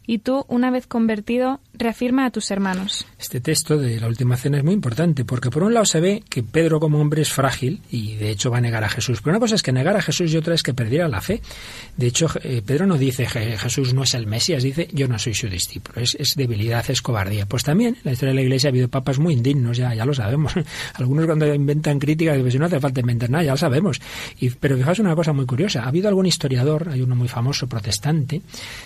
[0.10, 3.06] Y tú, una vez convertido, reafirma a tus hermanos.
[3.20, 6.24] Este texto de la última cena es muy importante porque por un lado se ve
[6.30, 9.20] que Pedro como hombre es frágil y de hecho va a negar a Jesús.
[9.22, 11.41] Pero una cosa es que negar a Jesús y otra es que perdiera la fe.
[11.98, 15.34] De hecho, eh, Pedro no dice Jesús no es el Mesías, dice yo no soy
[15.34, 16.02] su discípulo.
[16.02, 17.46] Es, debilidad, es cobardía.
[17.46, 20.06] Pues también en la historia de la Iglesia ha habido papas muy indignos, ya, ya
[20.06, 20.54] lo sabemos.
[20.93, 24.00] Algunos cuando inventan críticas, si no hace falta inventar nada, ya lo sabemos.
[24.39, 25.84] Y, pero fijaos una cosa muy curiosa.
[25.84, 28.41] Ha habido algún historiador, hay uno muy famoso protestante,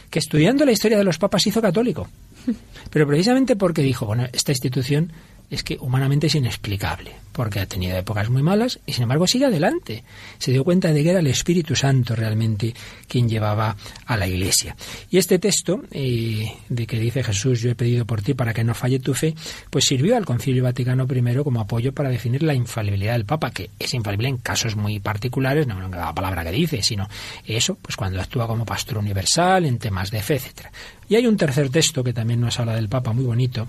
[0.10, 2.08] que estudiando la historia de los papas hizo católico.
[2.90, 5.12] Pero precisamente porque dijo, bueno, esta institución
[5.52, 9.46] es que humanamente es inexplicable, porque ha tenido épocas muy malas y sin embargo sigue
[9.46, 10.04] adelante.
[10.38, 12.74] Se dio cuenta de que era el Espíritu Santo realmente
[13.08, 14.78] quien llevaba a la Iglesia.
[15.10, 18.64] Y este texto eh, de que dice Jesús, yo he pedido por ti para que
[18.64, 19.36] no falle tu fe,
[19.70, 23.72] pues sirvió al Concilio Vaticano I como apoyo para definir la infalibilidad del Papa, que
[23.78, 27.10] es infalible en casos muy particulares, no en la palabra que dice, sino
[27.46, 30.72] eso, pues cuando actúa como pastor universal, en temas de fe, etcétera.
[31.10, 33.68] Y hay un tercer texto que también nos habla del Papa, muy bonito,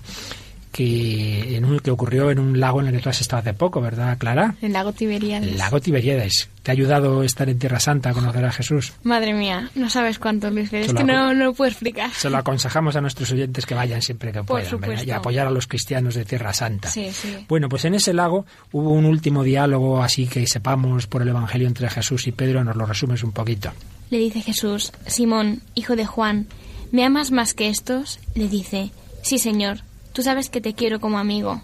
[0.73, 3.53] que, en un, que ocurrió en un lago en el que tú has estado hace
[3.53, 4.55] poco, ¿verdad, Clara?
[4.59, 5.51] El lago Tiberíades.
[5.51, 6.49] El lago Tiberíades.
[6.63, 8.93] ¿Te ha ayudado estar en Tierra Santa a conocer a Jesús?
[9.03, 10.73] Madre mía, no sabes cuánto, Luis.
[10.73, 12.09] Es que no, no, lo puedo explicar.
[12.11, 15.67] Se lo aconsejamos a nuestros oyentes que vayan siempre que puedan y apoyar a los
[15.67, 16.89] cristianos de Tierra Santa.
[16.89, 17.45] Sí, sí.
[17.47, 21.67] Bueno, pues en ese lago hubo un último diálogo, así que sepamos por el Evangelio
[21.67, 22.63] entre Jesús y Pedro.
[22.63, 23.71] Nos lo resumes un poquito.
[24.09, 26.47] Le dice Jesús, Simón, hijo de Juan,
[26.91, 28.19] ¿me amas más que estos?
[28.33, 29.81] Le dice, sí, Señor
[30.13, 31.61] Tú sabes que te quiero como amigo.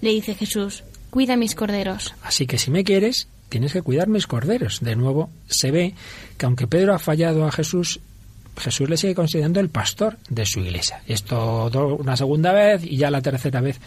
[0.00, 2.14] Le dice Jesús, cuida mis corderos.
[2.22, 4.80] Así que si me quieres, tienes que cuidar mis corderos.
[4.80, 5.94] De nuevo, se ve
[6.36, 8.00] que aunque Pedro ha fallado a Jesús,
[8.56, 11.02] Jesús le sigue considerando el pastor de su iglesia.
[11.06, 13.80] Esto una segunda vez y ya la tercera vez.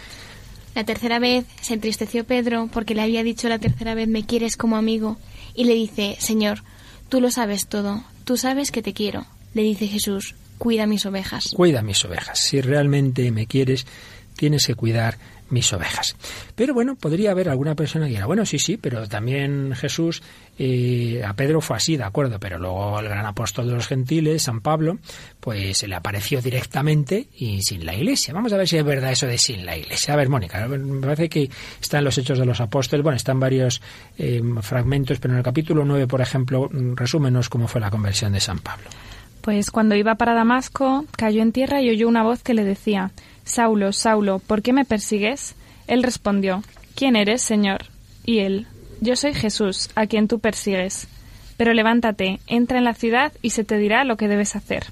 [0.76, 4.56] La tercera vez se entristeció Pedro porque le había dicho la tercera vez me quieres
[4.56, 5.18] como amigo
[5.54, 6.64] y le dice, Señor,
[7.10, 9.26] tú lo sabes todo, tú sabes que te quiero.
[9.54, 11.54] Le dice Jesús, cuida mis ovejas.
[11.56, 12.38] Cuida mis ovejas.
[12.38, 13.88] Si realmente me quieres,
[14.36, 15.18] tienes que cuidar
[15.50, 16.16] mis ovejas.
[16.54, 20.22] Pero bueno, podría haber alguna persona que diga, bueno, sí, sí, pero también Jesús
[20.60, 24.44] eh, a Pedro fue así, de acuerdo, pero luego el gran apóstol de los gentiles,
[24.44, 25.00] San Pablo,
[25.40, 28.32] pues se le apareció directamente y sin la iglesia.
[28.32, 30.14] Vamos a ver si es verdad eso de sin la iglesia.
[30.14, 31.50] A ver, Mónica, me parece que
[31.82, 33.82] está en los Hechos de los Apóstoles, bueno, están varios
[34.16, 38.40] eh, fragmentos, pero en el capítulo 9, por ejemplo, resúmenos cómo fue la conversión de
[38.40, 38.88] San Pablo.
[39.42, 43.12] Pues cuando iba para Damasco, cayó en tierra y oyó una voz que le decía,
[43.44, 45.56] Saulo, Saulo, ¿por qué me persigues?
[45.88, 46.64] Él respondió,
[46.96, 47.86] ¿quién eres, Señor?
[48.24, 48.68] Y él,
[49.00, 51.08] yo soy Jesús, a quien tú persigues.
[51.58, 54.86] Pero levántate, entra en la ciudad y se te dirá lo que debes hacer.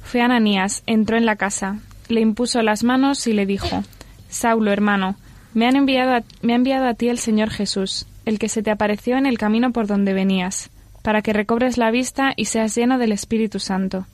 [0.00, 3.82] Fue Ananías, entró en la casa, le impuso las manos y le dijo,
[4.28, 5.16] Saulo, hermano,
[5.54, 8.70] me, han enviado me ha enviado a ti el Señor Jesús, el que se te
[8.70, 10.70] apareció en el camino por donde venías
[11.06, 14.08] para que recobres la vista y seas lleno del Espíritu Santo.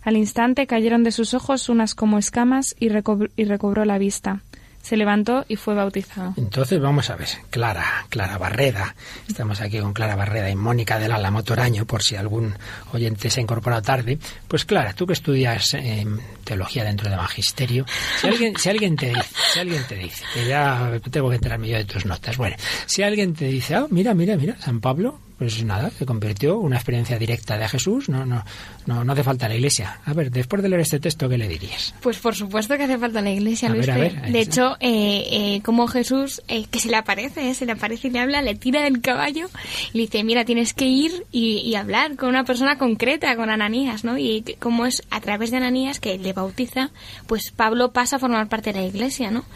[0.00, 4.40] Al instante cayeron de sus ojos unas como escamas y, recobró la vista
[4.80, 6.32] se levantó y fue bautizado.
[6.38, 8.94] Entonces vamos a ver, Clara, Clara Barreda,
[9.28, 12.54] estamos aquí con Clara Barreda y Mónica del Álamo Toraño, por si algún
[12.94, 14.18] oyente se ha incorporado tarde.
[14.48, 17.84] Pues Clara, tú que estudias em, teología dentro de magisterio,
[18.18, 18.26] si
[18.70, 22.06] alguien, te dice, si alguien te dice, que ya tengo que enterarme yo de tus
[22.06, 26.04] notas, bueno, si alguien te dice, ah, mira, mira, mira, San Pablo, pues nada, se
[26.04, 28.44] convirtió una experiencia directa de Jesús, no, no,
[28.84, 29.98] no, no hace falta la iglesia.
[30.04, 31.94] A ver, después de leer este texto, ¿qué le dirías?
[32.02, 33.86] Pues por supuesto que hace falta la iglesia, Luis.
[33.86, 38.10] de hecho, eh, eh, como Jesús, eh, que se le aparece, se le aparece y
[38.10, 39.48] le habla, le tira del caballo
[39.94, 44.04] y le dice, mira, tienes que ir y, hablar con una persona concreta, con Ananías,
[44.04, 44.18] ¿no?
[44.18, 46.90] Y como es a través de Ananías que le bautiza,
[47.26, 49.46] pues Pablo pasa a formar parte de la iglesia, ¿no?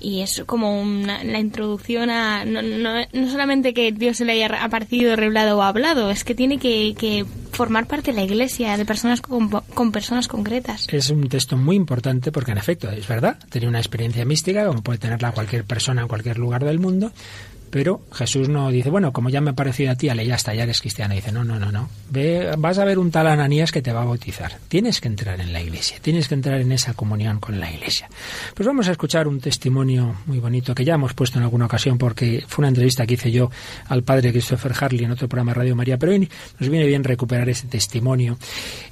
[0.00, 4.64] Y es como la introducción a no, no, no, solamente que Dios se le haya
[4.64, 8.86] aparecido, revelado o hablado, es que tiene que, que formar parte de la iglesia, de
[8.86, 10.86] personas con, con, personas concretas.
[10.90, 14.82] Es un texto muy importante porque en efecto es verdad, tenía una experiencia mística como
[14.82, 17.12] puede tenerla cualquier persona en cualquier lugar del mundo,
[17.70, 20.54] pero Jesús no dice, bueno, como ya me ha parecido a ti, ale, ya está,
[20.54, 21.14] ya eres cristiana.
[21.14, 21.88] Dice, no, no, no, no.
[22.10, 24.58] Ve, vas a ver un tal Ananías que te va a bautizar.
[24.68, 28.08] Tienes que entrar en la iglesia, tienes que entrar en esa comunión con la iglesia.
[28.54, 31.96] Pues vamos a escuchar un testimonio muy bonito que ya hemos puesto en alguna ocasión
[31.96, 33.50] porque fue una entrevista que hice yo
[33.86, 36.28] al padre Christopher Harley en otro programa Radio María, pero hoy
[36.58, 38.36] nos viene bien recuperar ese testimonio.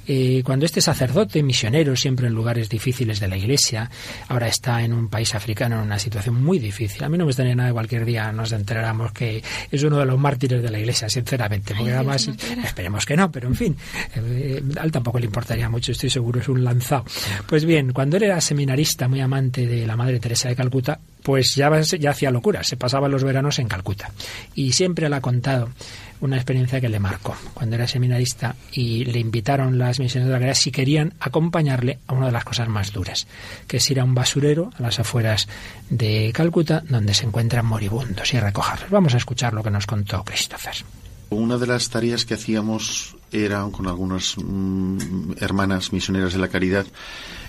[0.07, 3.91] Eh, cuando este sacerdote, misionero, siempre en lugares difíciles de la iglesia,
[4.27, 7.03] ahora está en un país africano en una situación muy difícil.
[7.03, 9.97] A mí no me estaría nada de cualquier día nos den encontráramos que es uno
[9.97, 12.29] de los mártires de la Iglesia, sinceramente, porque además,
[12.63, 13.77] esperemos que no, pero en fin,
[14.15, 17.05] eh, a él tampoco le importaría mucho, estoy seguro, es un lanzado.
[17.47, 21.55] Pues bien, cuando él era seminarista, muy amante de la Madre Teresa de Calcuta, pues
[21.55, 24.11] ya, ya hacía locuras, se pasaba los veranos en Calcuta.
[24.55, 25.69] Y siempre le ha contado
[26.21, 30.39] una experiencia que le marcó cuando era seminarista y le invitaron las misiones de la
[30.39, 33.27] caridad si querían acompañarle a una de las cosas más duras,
[33.67, 35.47] que es ir a un basurero a las afueras
[35.89, 38.89] de Calcuta donde se encuentran moribundos y recogerlos.
[38.89, 40.75] Vamos a escuchar lo que nos contó Christopher.
[41.29, 46.87] Una de las tareas que hacíamos era con algunas mm, hermanas misioneras de la caridad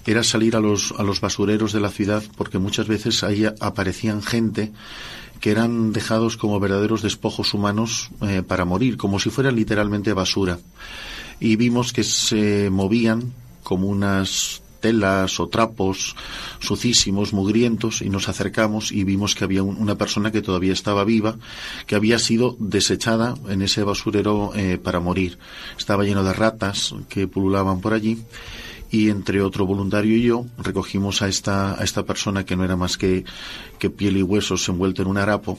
[0.07, 4.23] era salir a los, a los basureros de la ciudad porque muchas veces ahí aparecían
[4.23, 4.73] gente
[5.41, 10.59] que eran dejados como verdaderos despojos humanos eh, para morir, como si fueran literalmente basura.
[11.41, 13.33] Y vimos que se movían
[13.63, 16.17] como unas telas o trapos
[16.59, 21.37] sucísimos, mugrientos, y nos acercamos y vimos que había una persona que todavía estaba viva,
[21.87, 25.39] que había sido desechada en ese basurero eh, para morir.
[25.79, 28.19] Estaba lleno de ratas que pululaban por allí
[28.91, 32.77] y entre otro voluntario y yo recogimos a esta, a esta persona que no era
[32.77, 33.25] más que,
[33.79, 35.59] que piel y huesos envuelto en un harapo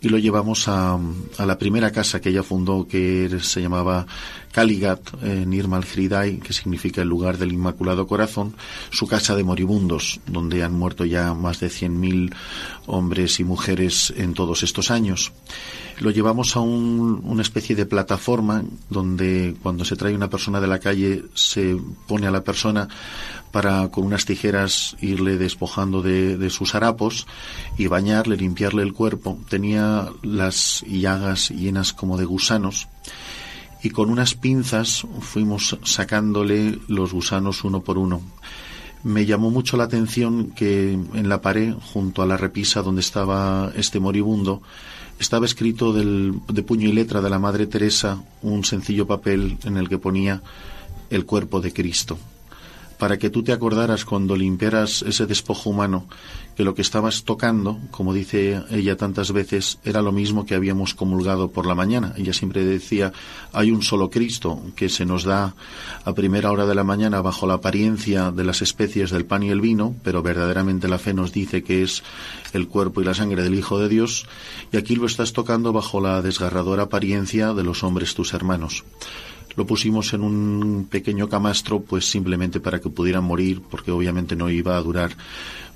[0.00, 0.98] y lo llevamos a,
[1.38, 4.06] a la primera casa que ella fundó que se llamaba
[4.52, 8.54] Kaligat, en Irmal que significa el lugar del Inmaculado Corazón,
[8.90, 12.34] su casa de moribundos, donde han muerto ya más de 100.000
[12.86, 15.32] hombres y mujeres en todos estos años
[16.00, 20.78] lo llevamos a una especie de plataforma donde cuando se trae una persona de la
[20.78, 21.76] calle se
[22.06, 22.88] pone a la persona
[23.50, 27.26] para con unas tijeras irle despojando de, sus harapos
[27.76, 29.38] y bañarle, limpiarle el cuerpo.
[29.48, 32.88] Tenía las llagas llenas como de gusanos
[33.88, 38.20] y con unas pinzas fuimos sacándole los gusanos uno por uno.
[39.02, 43.72] Me llamó mucho la atención que en la pared, junto a la repisa donde estaba
[43.76, 44.60] este moribundo,
[45.18, 49.88] estaba escrito de puño y letra de la Madre Teresa un sencillo papel en el
[49.88, 50.42] que ponía
[51.08, 52.18] el cuerpo de Cristo
[52.98, 56.06] para que tú te acordaras cuando limpiaras ese despojo humano
[56.58, 60.92] que lo que estabas tocando, como dice ella tantas veces, era lo mismo que habíamos
[60.92, 62.14] comulgado por la mañana.
[62.16, 63.12] Ella siempre decía,
[63.52, 65.54] hay un solo Cristo que se nos da
[66.04, 69.50] a primera hora de la mañana bajo la apariencia de las especies del pan y
[69.50, 72.02] el vino, pero verdaderamente la fe nos dice que es
[72.52, 74.26] el cuerpo y la sangre del Hijo de Dios,
[74.72, 78.82] y aquí lo estás tocando bajo la desgarradora apariencia de los hombres tus hermanos.
[79.58, 84.48] Lo pusimos en un pequeño camastro, pues simplemente para que pudieran morir, porque obviamente no
[84.50, 85.16] iba a durar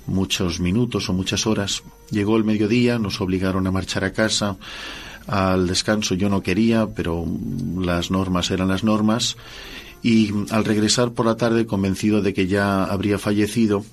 [0.07, 1.83] muchos minutos o muchas horas.
[2.09, 4.55] Llegó el mediodía, nos obligaron a marchar a casa.
[5.27, 7.25] Al descanso yo no quería, pero
[7.77, 9.35] las normas eran las normas.
[10.01, 13.83] Y al regresar por la tarde, convencido de que ya habría fallecido,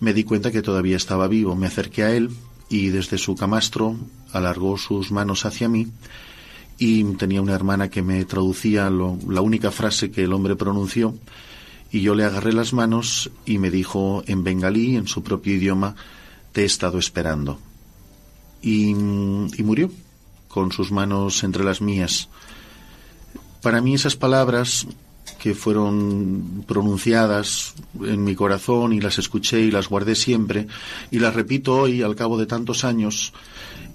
[0.00, 1.54] me di cuenta que todavía estaba vivo.
[1.54, 2.30] Me acerqué a él
[2.68, 3.94] y desde su camastro
[4.32, 5.86] alargó sus manos hacia mí
[6.80, 11.14] y tenía una hermana que me traducía la única frase que el hombre pronunció
[11.92, 15.94] y yo le agarré las manos y me dijo en bengalí, en su propio idioma,
[16.52, 17.58] te he estado esperando.
[18.62, 19.90] Y, y murió
[20.48, 22.30] con sus manos entre las mías.
[23.60, 24.86] Para mí esas palabras
[25.38, 30.66] que fueron pronunciadas en mi corazón y las escuché y las guardé siempre
[31.10, 33.34] y las repito hoy al cabo de tantos años,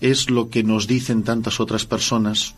[0.01, 2.53] es lo que nos dicen tantas otras personas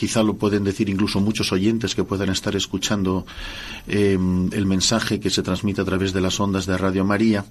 [0.00, 3.26] quizá lo pueden decir incluso muchos oyentes que puedan estar escuchando
[3.86, 7.44] em, el mensaje que se transmite a través de las ondas de Radio María,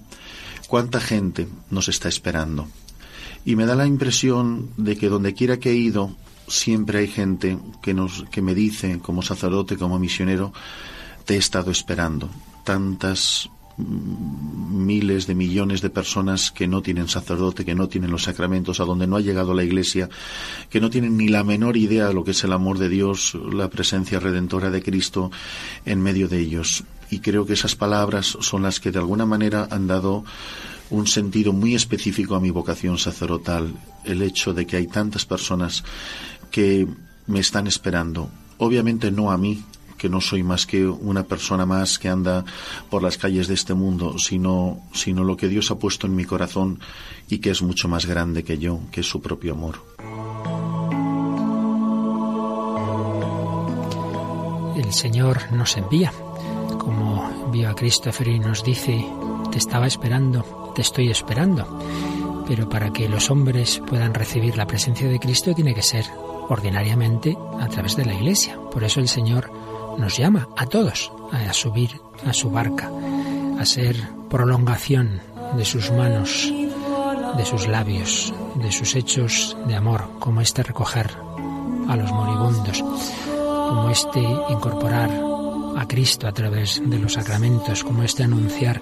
[0.66, 2.66] cuánta gente nos está esperando.
[3.44, 6.16] Y me da la impresión de que donde quiera que he ido,
[6.48, 10.52] siempre hay gente que, nos, que me dice, como sacerdote, como misionero,
[11.26, 12.30] te he estado esperando.
[12.64, 13.48] Tantas
[13.80, 18.84] miles de millones de personas que no tienen sacerdote, que no tienen los sacramentos, a
[18.84, 20.08] donde no ha llegado la Iglesia,
[20.68, 23.36] que no tienen ni la menor idea de lo que es el amor de Dios,
[23.52, 25.30] la presencia redentora de Cristo
[25.84, 26.84] en medio de ellos.
[27.10, 30.24] Y creo que esas palabras son las que de alguna manera han dado
[30.90, 33.74] un sentido muy específico a mi vocación sacerdotal,
[34.04, 35.84] el hecho de que hay tantas personas
[36.50, 36.86] que
[37.26, 38.30] me están esperando.
[38.58, 39.62] Obviamente no a mí,
[40.00, 42.42] que no soy más que una persona más que anda
[42.88, 46.24] por las calles de este mundo, sino, sino lo que Dios ha puesto en mi
[46.24, 46.80] corazón
[47.28, 49.84] y que es mucho más grande que yo, que es su propio amor.
[54.74, 56.12] El Señor nos envía,
[56.78, 59.04] como envió a Christopher y nos dice,
[59.52, 61.78] te estaba esperando, te estoy esperando.
[62.48, 66.06] Pero para que los hombres puedan recibir la presencia de Cristo tiene que ser
[66.48, 68.58] ordinariamente a través de la Iglesia.
[68.72, 69.52] Por eso el Señor
[69.98, 72.90] nos llama a todos a subir a su barca,
[73.58, 73.96] a ser
[74.28, 75.20] prolongación
[75.56, 76.52] de sus manos
[77.36, 81.10] de sus labios, de sus hechos de amor, como este recoger
[81.88, 85.10] a los moribundos, como este incorporar
[85.76, 88.80] a Cristo a través de los sacramentos, como este anunciar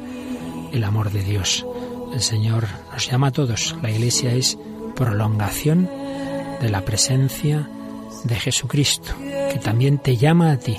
[0.73, 1.67] el amor de Dios.
[2.13, 3.77] El Señor nos llama a todos.
[3.83, 4.59] La Iglesia es
[4.97, 5.89] prolongación
[6.61, 7.69] de la presencia
[8.25, 9.13] de Jesucristo,
[9.53, 10.79] que también te llama a ti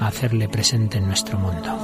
[0.00, 1.83] hacerle presente en nuestro mundo.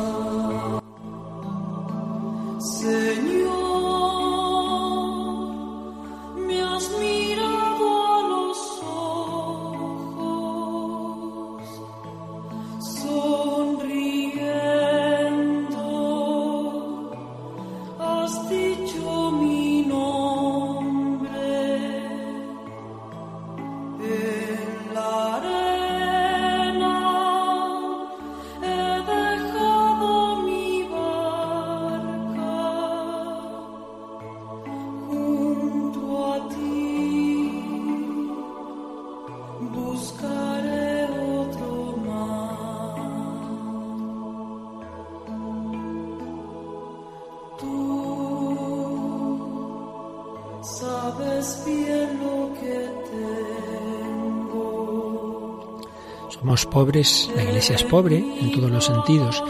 [56.81, 59.45] Pobres, la Iglesia es pobre en todos los sentidos.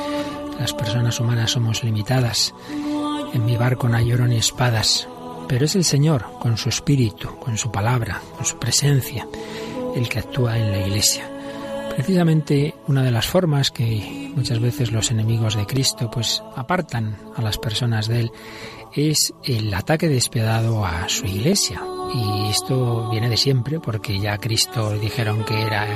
[0.59, 2.53] Las personas humanas somos limitadas.
[3.33, 5.07] En mi barco no hay ni espadas,
[5.47, 9.29] pero es el Señor, con su espíritu, con su palabra, con su presencia,
[9.95, 11.31] el que actúa en la Iglesia.
[11.95, 17.43] Precisamente una de las formas que muchas veces los enemigos de Cristo pues apartan a
[17.43, 18.33] las personas de él
[18.95, 21.81] es el ataque despiadado a su iglesia.
[22.13, 25.87] Y esto viene de siempre, porque ya Cristo dijeron que era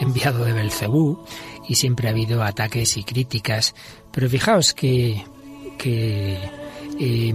[0.00, 1.22] enviado de Belcebú,
[1.68, 3.74] y siempre ha habido ataques y críticas.
[4.10, 5.22] Pero fijaos que,
[5.76, 6.38] que
[7.02, 7.34] eh,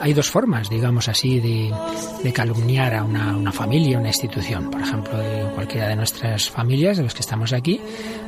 [0.00, 4.70] hay dos formas, digamos así, de, calumniar a una, una, familia, una institución.
[4.70, 7.80] Por ejemplo, de cualquiera de nuestras familias, de los que estamos aquí,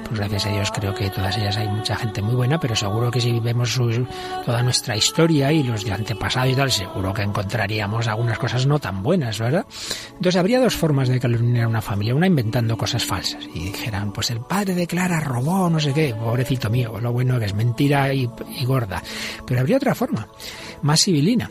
[0.05, 3.11] pues gracias a Dios creo que todas ellas hay mucha gente muy buena, pero seguro
[3.11, 3.78] que si vemos
[4.47, 8.78] toda nuestra historia y los de antepasado y tal, seguro que encontraríamos algunas cosas no
[8.78, 9.66] tan buenas, ¿verdad?
[10.11, 12.14] Entonces habría dos formas de calumniar a una familia.
[12.14, 16.70] Una inventando cosas falsas y dijeran, pues el padre declara, robó, no sé qué, pobrecito
[16.70, 19.03] mío, lo bueno que es mentira y, y gorda.
[19.45, 20.28] Pero habría otra forma
[20.83, 21.51] más civilina,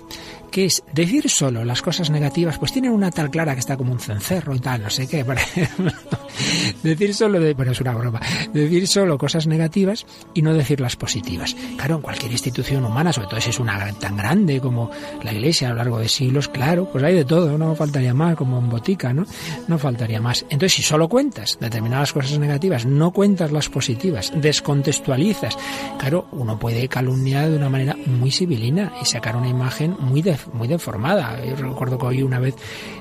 [0.58, 3.92] que es decir solo las cosas negativas, pues tienen una tal clara que está como
[3.92, 5.24] un cencerro y tal, no sé qué,
[6.84, 8.20] decir solo, de, bueno, es una broma,
[8.54, 11.56] decir solo cosas negativas y no decir las positivas.
[11.76, 14.90] Claro, en cualquier institución humana, sobre todo si es una tan grande como
[15.22, 18.36] la Iglesia a lo largo de siglos, claro, pues hay de todo, no faltaría más,
[18.36, 19.28] como en botica, ¿no?
[19.68, 20.42] No faltaría más.
[20.50, 25.56] Entonces, si solo cuentas determinadas cosas negativas, no cuentas las positivas, descontextualizas,
[26.00, 30.24] claro, uno puede calumniar de una manera muy civilina y sacar una imagen muy,
[30.54, 31.44] muy deformada.
[31.44, 32.56] Yo recuerdo que hoy una vez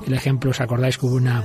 [0.07, 1.45] el ejemplo, ¿os acordáis que hubo una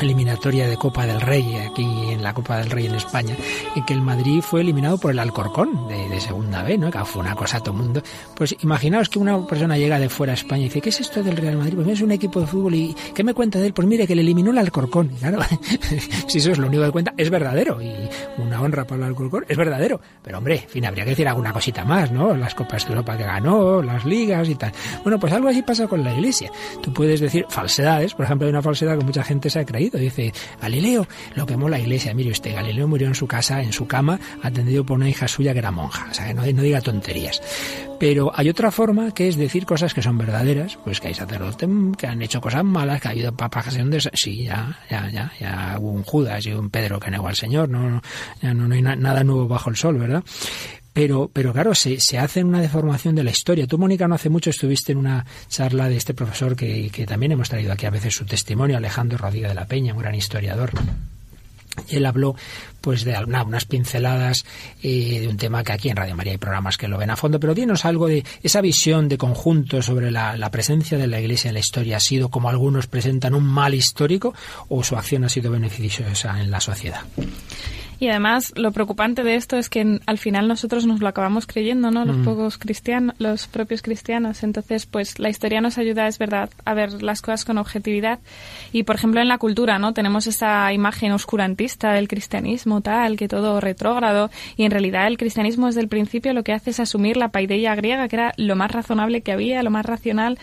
[0.00, 3.36] eliminatoria de Copa del Rey aquí en la Copa del Rey en España
[3.74, 6.90] y que el Madrid fue eliminado por el Alcorcón de, segunda vez, ¿no?
[6.90, 8.02] Que fue una cosa a todo mundo.
[8.36, 11.22] Pues imaginaos que una persona llega de fuera a España y dice, ¿qué es esto
[11.22, 11.74] del Real Madrid?
[11.74, 13.74] Pues es un equipo de fútbol y ¿qué me cuenta de él?
[13.74, 15.10] Pues mire que le eliminó el Alcorcón.
[15.14, 15.40] Y claro,
[16.26, 17.92] si eso es lo único que cuenta, es verdadero y
[18.38, 20.00] una honra para el Alcorcón, es verdadero.
[20.22, 22.34] Pero hombre, en fin, habría que decir alguna cosita más, ¿no?
[22.36, 24.72] Las Copas de Europa que ganó, las ligas y tal.
[25.02, 26.50] Bueno, pues algo así pasa con la Iglesia.
[26.82, 29.81] Tú puedes decir falsedades, por ejemplo, hay una falsedad que mucha gente se ha creído
[29.90, 32.14] Dice, Galileo lo quemó la iglesia.
[32.14, 35.52] Mire usted, Galileo murió en su casa, en su cama, atendido por una hija suya
[35.52, 36.08] que era monja.
[36.10, 37.40] O sea, que no, diga tonterías.
[37.98, 41.68] Pero hay otra forma que es decir cosas que son verdaderas, pues que hay sacerdotes
[41.96, 44.10] que han hecho cosas malas, que ha habido papas de...
[44.14, 47.68] Sí, ya, ya, ya, ya hubo un Judas y un Pedro que negó al Señor,
[47.68, 48.02] no,
[48.40, 50.22] ya no, hay nada nuevo bajo el sol, ¿verdad?
[50.92, 53.66] Pero, pero claro, se, se hace una deformación de la historia.
[53.66, 57.32] Tú, Mónica, no hace mucho estuviste en una charla de este profesor que, que también
[57.32, 60.72] hemos traído aquí a veces su testimonio, Alejandro Rodríguez de la Peña, un gran historiador.
[61.88, 62.36] Y él habló
[62.80, 64.44] pues de unas pinceladas
[64.82, 67.16] eh, de un tema que aquí en Radio María hay programas que lo ven a
[67.16, 71.20] fondo, pero dinos algo de esa visión de conjunto sobre la, la, presencia de la
[71.20, 71.96] Iglesia en la historia.
[71.96, 74.34] ¿Ha sido, como algunos presentan, un mal histórico
[74.68, 77.02] o su acción ha sido beneficiosa en la sociedad?
[78.02, 81.92] Y además, lo preocupante de esto es que al final nosotros nos lo acabamos creyendo,
[81.92, 82.04] ¿no?
[82.04, 82.24] Los mm.
[82.24, 84.42] pocos cristianos, los propios cristianos.
[84.42, 88.18] Entonces, pues la historia nos ayuda, es verdad, a ver las cosas con objetividad.
[88.72, 89.94] Y, por ejemplo, en la cultura, ¿no?
[89.94, 94.32] Tenemos esta imagen oscurantista del cristianismo, tal, que todo retrógrado.
[94.56, 97.72] Y en realidad el cristianismo desde el principio lo que hace es asumir la paideia
[97.76, 100.40] griega, que era lo más razonable que había, lo más racional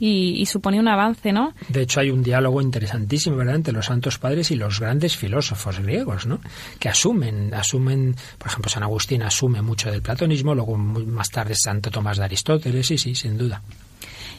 [0.00, 1.52] y, supone un avance, ¿no?
[1.68, 5.78] De hecho, hay un diálogo interesantísimo, ¿verdad?, entre los santos padres y los grandes filósofos
[5.78, 6.40] griegos, ¿no?
[6.78, 11.90] Que asumen, asumen, por ejemplo, San Agustín asume mucho del platonismo, luego más tarde Santo
[11.90, 13.62] Tomás de Aristóteles, sí, sí, sin duda.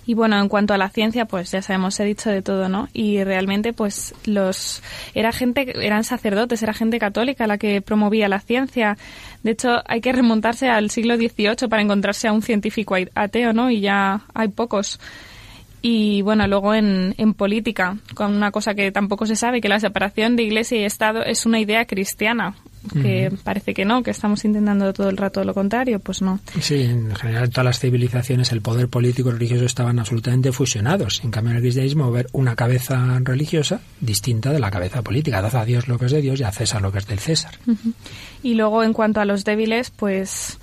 [0.05, 2.89] Y bueno, en cuanto a la ciencia, pues ya sabemos, he dicho de todo, ¿no?
[2.91, 4.81] Y realmente, pues los
[5.13, 8.97] era gente, eran sacerdotes, era gente católica la que promovía la ciencia.
[9.43, 13.69] De hecho, hay que remontarse al siglo XVIII para encontrarse a un científico ateo, ¿no?
[13.69, 14.99] Y ya hay pocos.
[15.81, 19.79] Y bueno, luego en, en política, con una cosa que tampoco se sabe, que la
[19.79, 22.55] separación de Iglesia y Estado es una idea cristiana
[22.89, 26.39] que parece que no, que estamos intentando todo el rato lo contrario, pues no.
[26.59, 31.21] Sí, en general todas las civilizaciones el poder político y religioso estaban absolutamente fusionados.
[31.23, 35.41] En cambio en el cristianismo ver una cabeza religiosa distinta de la cabeza política.
[35.41, 37.19] Dad a Dios lo que es de Dios y a César lo que es del
[37.19, 37.53] César.
[38.41, 40.57] Y luego en cuanto a los débiles, pues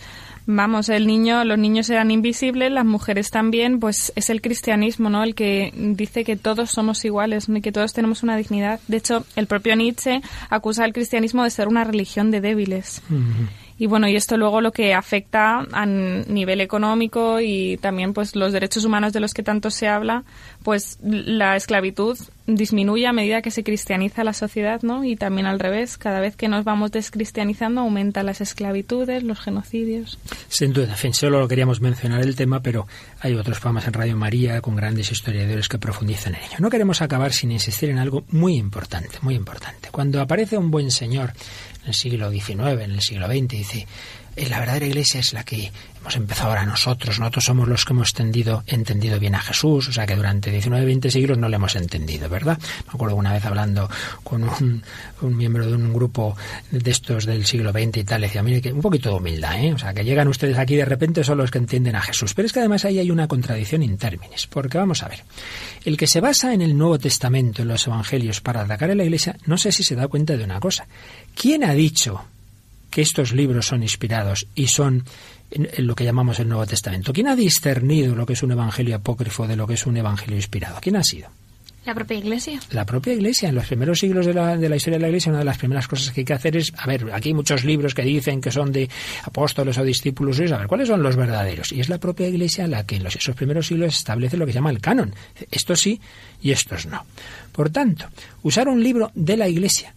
[0.51, 5.23] Vamos, el niño, los niños eran invisibles, las mujeres también, pues es el cristianismo, ¿no?
[5.23, 8.81] El que dice que todos somos iguales, que todos tenemos una dignidad.
[8.89, 13.03] De hecho, el propio Nietzsche acusa al cristianismo de ser una religión de débiles.
[13.79, 18.53] Y bueno, y esto luego lo que afecta a nivel económico y también pues los
[18.53, 20.25] derechos humanos de los que tanto se habla,
[20.65, 25.05] pues la esclavitud disminuye a medida que se cristianiza la sociedad, ¿no?
[25.05, 30.19] Y también al revés, cada vez que nos vamos descristianizando aumentan las esclavitudes, los genocidios.
[30.49, 32.87] Sin duda, solo lo queríamos mencionar el tema, pero
[33.21, 36.57] hay otros programas en Radio María con grandes historiadores que profundizan en ello.
[36.59, 39.89] No queremos acabar sin insistir en algo muy importante, muy importante.
[39.91, 41.33] Cuando aparece un buen señor
[41.89, 43.87] el siglo XIX, en el siglo XX, dice,
[44.47, 47.19] la verdadera iglesia es la que hemos empezado ahora nosotros.
[47.19, 49.89] Nosotros somos los que hemos entendido, entendido bien a Jesús.
[49.89, 52.59] O sea que durante 19, 20 siglos no le hemos entendido, ¿verdad?
[52.87, 53.91] Me acuerdo una vez hablando
[54.23, 54.83] con un,
[55.37, 56.37] miembro de un grupo
[56.71, 59.73] de estos del siglo XX y tal, decía, mire, que un poquito de humildad, ¿eh?
[59.73, 62.35] O sea, que llegan ustedes aquí de repente son los que entienden a Jesús.
[62.35, 64.47] Pero es que además ahí hay una contradicción en términos.
[64.47, 65.25] Porque vamos a ver,
[65.85, 69.05] el que se basa en el Nuevo Testamento, en los Evangelios, para atacar a la
[69.05, 70.87] iglesia, no sé si se da cuenta de una cosa.
[71.35, 72.25] ¿Quién ha dicho
[72.91, 75.05] que estos libros son inspirados y son
[75.51, 77.13] en, lo que llamamos el Nuevo Testamento?
[77.13, 80.37] ¿Quién ha discernido lo que es un evangelio apócrifo de lo que es un evangelio
[80.37, 80.79] inspirado?
[80.81, 81.29] ¿Quién ha sido?
[81.89, 82.61] La propia Iglesia.
[82.73, 83.49] La propia Iglesia.
[83.49, 85.57] En los primeros siglos de la, de la, historia de la Iglesia, una de las
[85.57, 88.43] primeras cosas que hay que hacer es, a ver, aquí hay muchos libros que dicen
[88.43, 88.91] que son de
[89.25, 91.73] apóstoles o discípulos, a ver, ¿cuáles son los verdaderos?
[91.73, 94.53] Y es la propia Iglesia la que en los, esos primeros siglos establece lo que
[94.53, 95.15] se llama el canon.
[95.51, 95.99] Estos sí
[96.43, 97.07] y estos no.
[97.53, 98.05] Por tanto,
[98.43, 99.95] usar un libro de la Iglesia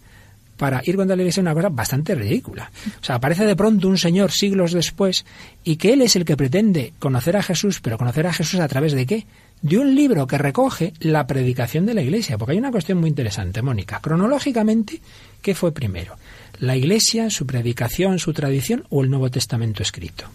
[0.62, 2.70] para ir contra la iglesia es una cosa bastante ridícula.
[3.01, 5.26] O sea, aparece de pronto un señor siglos después
[5.64, 8.68] y que él es el que pretende conocer a Jesús, pero conocer a Jesús a
[8.68, 9.26] través de qué?
[9.64, 12.38] De un libro que recoge la predicación de la iglesia.
[12.38, 14.01] Porque hay una cuestión muy interesante, Mónica.
[14.01, 15.01] Cronológicamente,
[15.41, 16.16] ¿qué fue primero?
[16.59, 20.26] ¿La iglesia, su predicación, su tradición o el Nuevo Testamento escrito?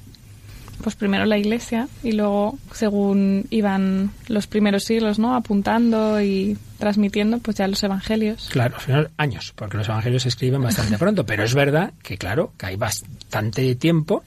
[0.87, 5.35] Pues primero la iglesia y luego según iban los primeros siglos, ¿no?
[5.35, 8.51] apuntando y transmitiendo pues ya los evangelios.
[8.53, 12.17] Claro, al final años, porque los evangelios se escriben bastante pronto, pero es verdad que
[12.17, 14.23] claro, que hay bastante tiempo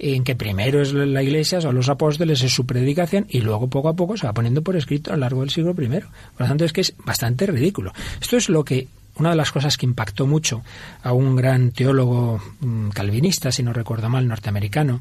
[0.00, 3.88] en que primero es la iglesia, son los apóstoles, es su predicación y luego poco
[3.90, 5.86] a poco se va poniendo por escrito a lo largo del siglo I.
[5.86, 6.00] Por
[6.40, 7.92] lo tanto, es que es bastante ridículo.
[8.20, 8.88] Esto es lo que
[9.20, 10.62] una de las cosas que impactó mucho
[11.02, 15.00] a un gran teólogo mm, calvinista, si no recuerdo mal, norteamericano,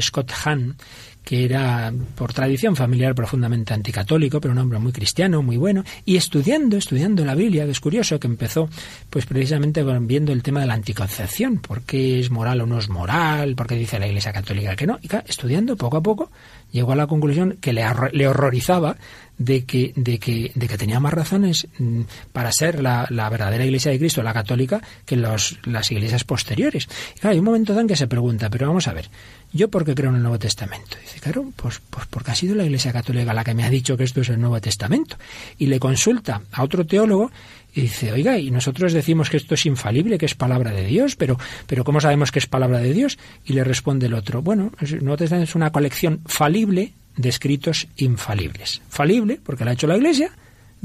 [0.00, 0.76] Scott Hahn,
[1.26, 6.16] que era por tradición familiar profundamente anticatólico, pero un hombre muy cristiano, muy bueno, y
[6.16, 8.68] estudiando, estudiando la Biblia, es curioso que empezó
[9.10, 12.88] pues precisamente viendo el tema de la anticoncepción, por qué es moral o no es
[12.88, 16.30] moral, por qué dice la Iglesia Católica que no, y estudiando poco a poco
[16.70, 18.96] llegó a la conclusión que le, le horrorizaba
[19.38, 23.64] de que, de que, de que tenía más razones mm, para ser la, la, verdadera
[23.64, 26.88] Iglesia de Cristo, la católica, que los, las iglesias posteriores.
[27.16, 29.10] Y claro, hay un momento en que se pregunta, pero vamos a ver,
[29.52, 30.96] ¿yo por qué creo en el Nuevo Testamento?
[31.00, 33.96] Dice, claro, pues, pues porque ha sido la Iglesia Católica la que me ha dicho
[33.96, 35.16] que esto es el Nuevo Testamento.
[35.58, 37.30] Y le consulta a otro teólogo
[37.74, 41.14] y dice, oiga, y nosotros decimos que esto es infalible, que es palabra de Dios,
[41.14, 43.18] pero, pero ¿cómo sabemos que es palabra de Dios?
[43.44, 47.88] Y le responde el otro, bueno, el Nuevo Testamento es una colección falible de escritos
[47.96, 48.82] infalibles.
[48.88, 50.30] Falible, porque lo ha hecho la Iglesia,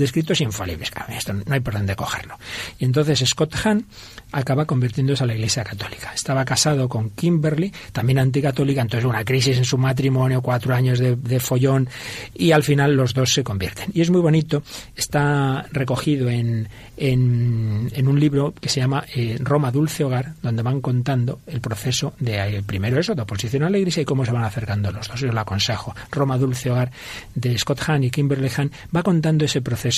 [0.02, 0.92] de escritos infalibles.
[1.10, 2.38] Esto no hay por dónde cogerlo.
[2.80, 3.86] Y entonces Scott Hahn
[4.32, 6.12] acaba convirtiéndose a la Iglesia Católica.
[6.14, 11.40] Estaba casado con Kimberly, también anticatólica, entonces una crisis en su matrimonio, cuatro años de,
[11.40, 11.88] follón,
[12.34, 13.92] y al final los dos se convierten.
[13.94, 14.64] Y es muy bonito,
[14.96, 20.82] está recogido en, en, un libro que se llama eh, Roma Dulce Hogar, donde van
[20.82, 24.32] contando el proceso de eh, primero eso, de oposición a la Iglesia y cómo se
[24.32, 25.20] van acercando los dos.
[25.20, 25.94] Yo lo aconsejo.
[26.12, 26.92] Roma Dulce Hogar
[27.36, 29.91] de Scott Hahn y Kimberly Hahn va contando ese proceso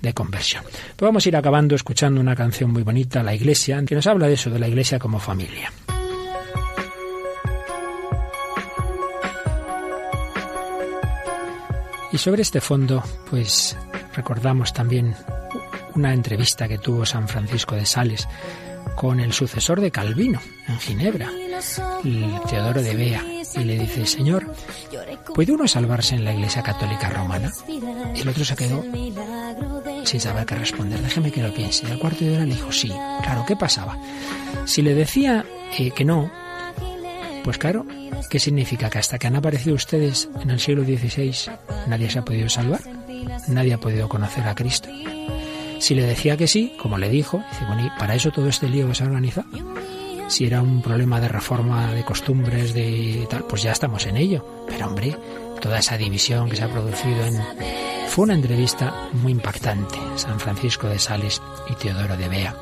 [0.00, 0.64] de conversión.
[0.64, 4.26] Pues vamos a ir acabando escuchando una canción muy bonita, La Iglesia, que nos habla
[4.26, 5.72] de eso, de la Iglesia como familia.
[12.12, 13.76] Y sobre este fondo, pues
[14.14, 15.14] recordamos también
[15.94, 18.26] una entrevista que tuvo San Francisco de Sales
[18.96, 21.30] con el sucesor de Calvino en Ginebra,
[22.48, 23.24] Teodoro de Bea,
[23.54, 24.46] y le dice, Señor,
[25.34, 27.50] ¿puede uno salvarse en la Iglesia Católica Romana?
[28.14, 28.84] El otro se quedó
[30.04, 31.00] sin saber qué responder.
[31.00, 31.86] Déjeme que lo piense.
[31.86, 32.88] Y al cuarto de hora le dijo, sí.
[33.22, 33.96] Claro, ¿qué pasaba?
[34.64, 35.44] Si le decía
[35.78, 36.30] eh, que no,
[37.44, 37.86] pues claro,
[38.28, 38.90] ¿qué significa?
[38.90, 41.34] Que hasta que han aparecido ustedes en el siglo XVI
[41.86, 42.80] nadie se ha podido salvar,
[43.48, 44.88] nadie ha podido conocer a Cristo.
[45.78, 48.68] Si le decía que sí, como le dijo, dice, bueno, ¿y para eso todo este
[48.68, 49.48] lío se ha organizado?
[50.30, 54.64] Si era un problema de reforma de costumbres, de tal, pues ya estamos en ello.
[54.68, 55.16] Pero hombre,
[55.60, 57.36] toda esa división que se ha producido en...
[58.08, 62.54] Fue una entrevista muy impactante, San Francisco de Sales y Teodoro de Bea.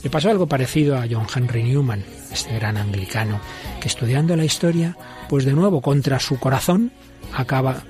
[0.00, 3.40] Le pasó algo parecido a John Henry Newman, este gran anglicano,
[3.80, 4.96] que estudiando la historia,
[5.28, 6.92] pues de nuevo contra su corazón,
[7.34, 7.82] acaba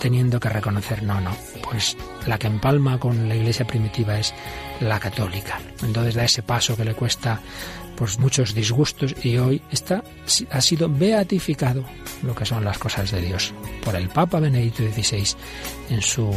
[0.00, 1.30] teniendo que reconocer, no, no,
[1.62, 1.96] pues
[2.28, 4.34] la que empalma con la iglesia primitiva es
[4.80, 5.60] la católica.
[5.82, 7.40] Entonces da ese paso que le cuesta
[7.96, 10.04] pues muchos disgustos y hoy está,
[10.50, 11.84] ha sido beatificado
[12.22, 13.52] lo que son las cosas de Dios
[13.84, 15.36] por el Papa Benedicto XVI
[15.90, 16.30] en su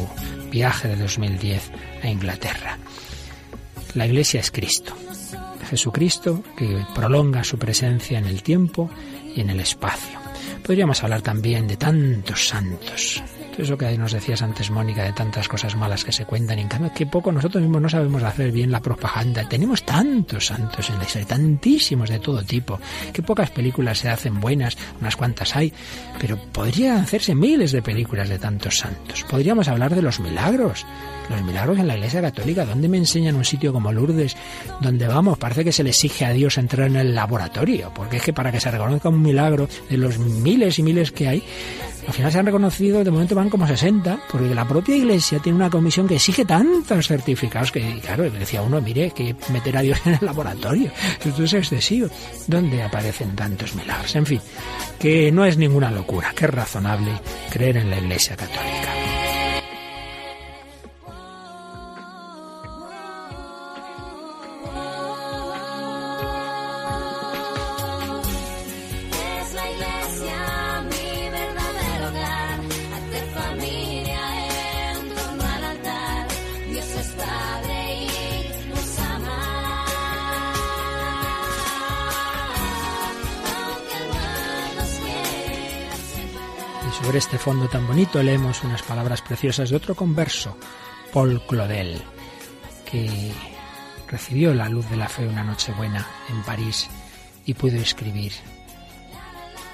[0.49, 1.71] viaje de 2010
[2.01, 2.79] a Inglaterra.
[3.93, 4.95] La iglesia es Cristo.
[5.69, 8.89] Jesucristo que prolonga su presencia en el tiempo
[9.35, 10.19] y en el espacio.
[10.65, 13.23] Podríamos hablar también de tantos santos,
[13.61, 16.91] eso que nos decías antes, Mónica, de tantas cosas malas que se cuentan, en cambio,
[16.93, 19.47] que poco nosotros mismos no sabemos hacer bien la propaganda.
[19.47, 22.79] Tenemos tantos santos en la historia, tantísimos de todo tipo,
[23.13, 25.73] que pocas películas se hacen buenas, unas cuantas hay,
[26.19, 29.23] pero podrían hacerse miles de películas de tantos santos.
[29.29, 30.85] Podríamos hablar de los milagros,
[31.29, 32.65] los milagros en la Iglesia Católica.
[32.65, 34.35] ¿Dónde me enseñan un sitio como Lourdes,
[34.81, 37.91] donde vamos, parece que se le exige a Dios entrar en el laboratorio?
[37.93, 41.27] Porque es que para que se reconozca un milagro de los miles y miles que
[41.27, 41.43] hay,
[42.07, 45.57] al final se han reconocido, de momento van como 60, porque la propia Iglesia tiene
[45.57, 49.99] una comisión que exige tantos certificados que, claro, decía uno, mire, que meter a Dios
[50.05, 50.91] en el laboratorio,
[51.23, 52.09] esto es excesivo.
[52.47, 54.15] ¿Dónde aparecen tantos milagros?
[54.15, 54.41] En fin,
[54.99, 57.11] que no es ninguna locura, que es razonable
[57.49, 59.20] creer en la Iglesia Católica.
[87.15, 90.57] Este fondo tan bonito leemos unas palabras preciosas de otro converso,
[91.13, 92.01] Paul Claudel,
[92.89, 93.31] que
[94.07, 96.89] recibió la luz de la fe una noche buena en París
[97.45, 98.33] y pudo escribir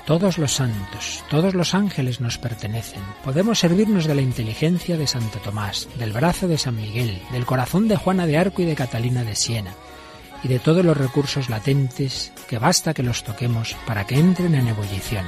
[0.08, 3.02] todos los santos, todos los ángeles nos pertenecen.
[3.26, 7.90] Podemos servirnos de la inteligencia de Santo Tomás, del brazo de San Miguel, del corazón
[7.90, 9.74] de Juana de Arco y de Catalina de Siena,
[10.44, 14.70] y de todos los recursos latentes que basta que los toquemos para que entren en
[14.70, 15.26] ebullición.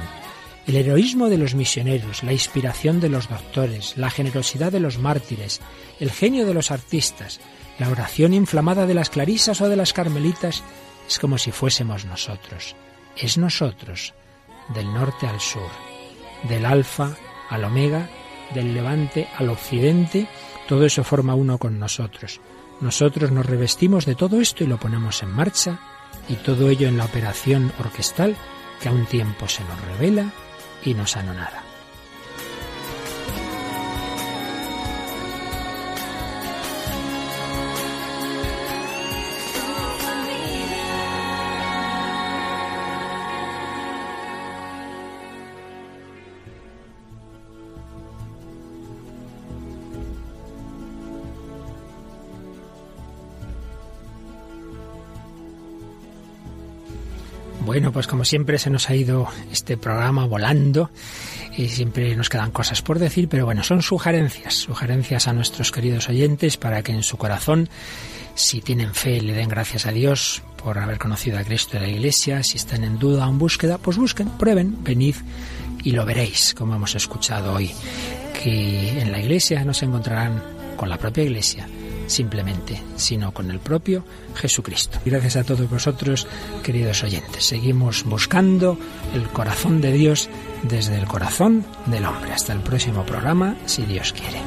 [0.70, 5.60] El heroísmo de los misioneros, la inspiración de los doctores, la generosidad de los mártires,
[5.98, 7.40] el genio de los artistas,
[7.80, 10.62] la oración inflamada de las clarisas o de las carmelitas,
[11.08, 12.76] es como si fuésemos nosotros.
[13.16, 14.14] Es nosotros,
[14.72, 15.68] del norte al sur,
[16.48, 17.16] del alfa
[17.48, 18.08] al omega,
[18.54, 20.28] del levante al occidente,
[20.68, 22.40] todo eso forma uno con nosotros.
[22.80, 25.80] Nosotros nos revestimos de todo esto y lo ponemos en marcha,
[26.28, 28.36] y todo ello en la operación orquestal
[28.80, 30.32] que a un tiempo se nos revela
[30.84, 31.34] y no sano
[57.70, 60.90] Bueno, pues como siempre se nos ha ido este programa volando
[61.56, 66.08] y siempre nos quedan cosas por decir, pero bueno, son sugerencias, sugerencias a nuestros queridos
[66.08, 67.68] oyentes para que en su corazón,
[68.34, 71.88] si tienen fe, le den gracias a Dios por haber conocido a Cristo en la
[71.90, 75.14] Iglesia, si están en duda o en búsqueda, pues busquen, prueben, venid
[75.84, 77.70] y lo veréis, como hemos escuchado hoy,
[78.42, 80.42] que en la Iglesia no se encontrarán
[80.76, 81.68] con la propia Iglesia,
[82.10, 84.04] simplemente, sino con el propio
[84.34, 84.98] Jesucristo.
[85.04, 86.26] Gracias a todos vosotros,
[86.62, 87.44] queridos oyentes.
[87.44, 88.78] Seguimos buscando
[89.14, 90.28] el corazón de Dios
[90.62, 92.32] desde el corazón del hombre.
[92.32, 94.40] Hasta el próximo programa, si Dios quiere.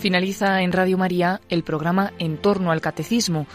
[0.00, 3.46] Finaliza en Radio María el programa En torno al Catecismo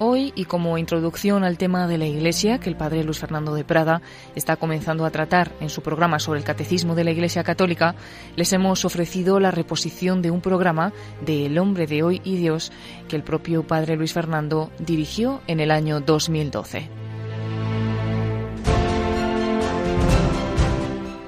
[0.00, 3.64] Hoy, y como introducción al tema de la Iglesia, que el padre Luis Fernando de
[3.64, 4.00] Prada
[4.36, 7.96] está comenzando a tratar en su programa sobre el Catecismo de la Iglesia Católica,
[8.36, 12.70] les hemos ofrecido la reposición de un programa de El hombre de hoy y Dios
[13.08, 16.88] que el propio padre Luis Fernando dirigió en el año 2012.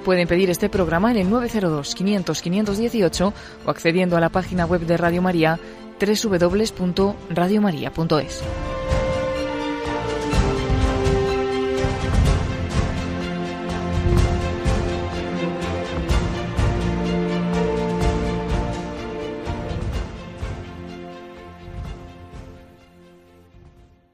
[0.04, 3.34] Pueden pedir este programa en el 902 500 518
[3.66, 5.60] o accediendo a la página web de Radio María
[6.00, 8.42] www.radiomaria.es.